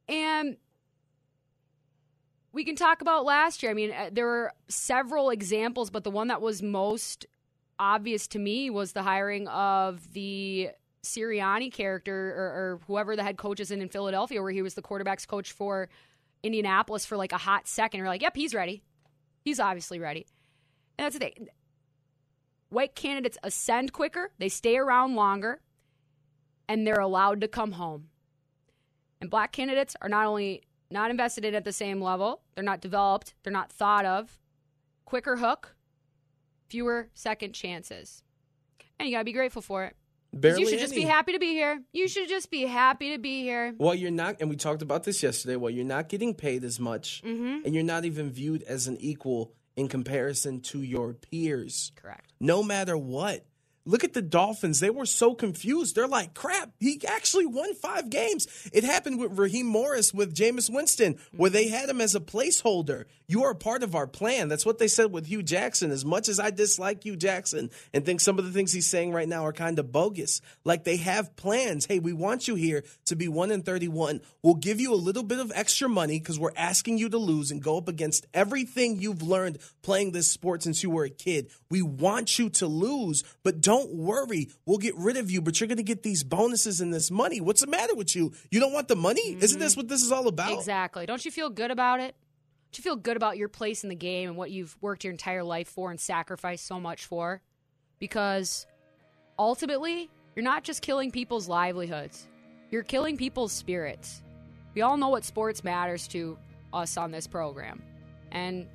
[0.06, 0.58] And
[2.52, 3.70] we can talk about last year.
[3.70, 7.26] I mean, uh, there were several examples, but the one that was most
[7.80, 10.70] obvious to me was the hiring of the
[11.02, 14.74] Sirianni character or, or whoever the head coach is in in Philadelphia, where he was
[14.74, 15.88] the quarterback's coach for
[16.42, 18.00] Indianapolis for like a hot second.
[18.00, 18.82] We're like, yep, he's ready.
[19.42, 20.26] He's obviously ready.
[20.98, 21.48] And that's the thing.
[22.68, 25.60] White candidates ascend quicker, they stay around longer,
[26.68, 28.10] and they're allowed to come home.
[29.20, 32.80] And black candidates are not only not invested in at the same level, they're not
[32.80, 34.38] developed, they're not thought of.
[35.04, 35.74] Quicker hook,
[36.70, 38.22] fewer second chances.
[38.98, 39.96] And you got to be grateful for it.
[40.32, 41.82] Barely you should just be happy to be here.
[41.92, 43.74] You should just be happy to be here.
[43.76, 45.56] Well, you're not, and we talked about this yesterday.
[45.56, 47.64] Well, you're not getting paid as much, Mhm.
[47.64, 51.90] and you're not even viewed as an equal in comparison to your peers.
[51.96, 52.32] Correct.
[52.38, 53.44] No matter what.
[53.90, 54.78] Look at the Dolphins.
[54.78, 55.96] They were so confused.
[55.96, 58.46] They're like, crap, he actually won five games.
[58.72, 63.06] It happened with Raheem Morris with Jameis Winston, where they had him as a placeholder.
[63.26, 64.46] You are a part of our plan.
[64.46, 65.90] That's what they said with Hue Jackson.
[65.90, 69.12] As much as I dislike Hue Jackson and think some of the things he's saying
[69.12, 71.86] right now are kind of bogus, like they have plans.
[71.86, 74.20] Hey, we want you here to be 1 in 31.
[74.42, 77.50] We'll give you a little bit of extra money because we're asking you to lose
[77.50, 81.50] and go up against everything you've learned playing this sport since you were a kid.
[81.70, 84.50] We want you to lose, but don't worry.
[84.66, 87.40] We'll get rid of you, but you're going to get these bonuses and this money.
[87.40, 88.32] What's the matter with you?
[88.50, 89.36] You don't want the money?
[89.40, 89.80] Isn't this mm-hmm.
[89.80, 90.52] what this is all about?
[90.52, 91.06] Exactly.
[91.06, 92.14] Don't you feel good about it?
[92.70, 95.10] Don't you feel good about your place in the game and what you've worked your
[95.10, 97.42] entire life for and sacrificed so much for?
[97.98, 98.66] Because
[99.38, 102.28] ultimately, you're not just killing people's livelihoods,
[102.70, 104.22] you're killing people's spirits.
[104.74, 106.38] We all know what sports matters to
[106.72, 107.82] us on this program.
[108.30, 108.68] And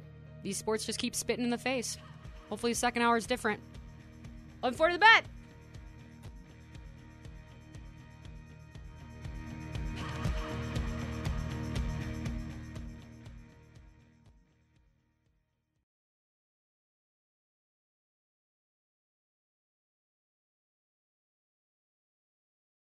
[0.43, 1.97] these sports just keep spitting in the face.
[2.49, 3.61] Hopefully, the second hour is different.
[4.61, 5.25] Forward to the bet.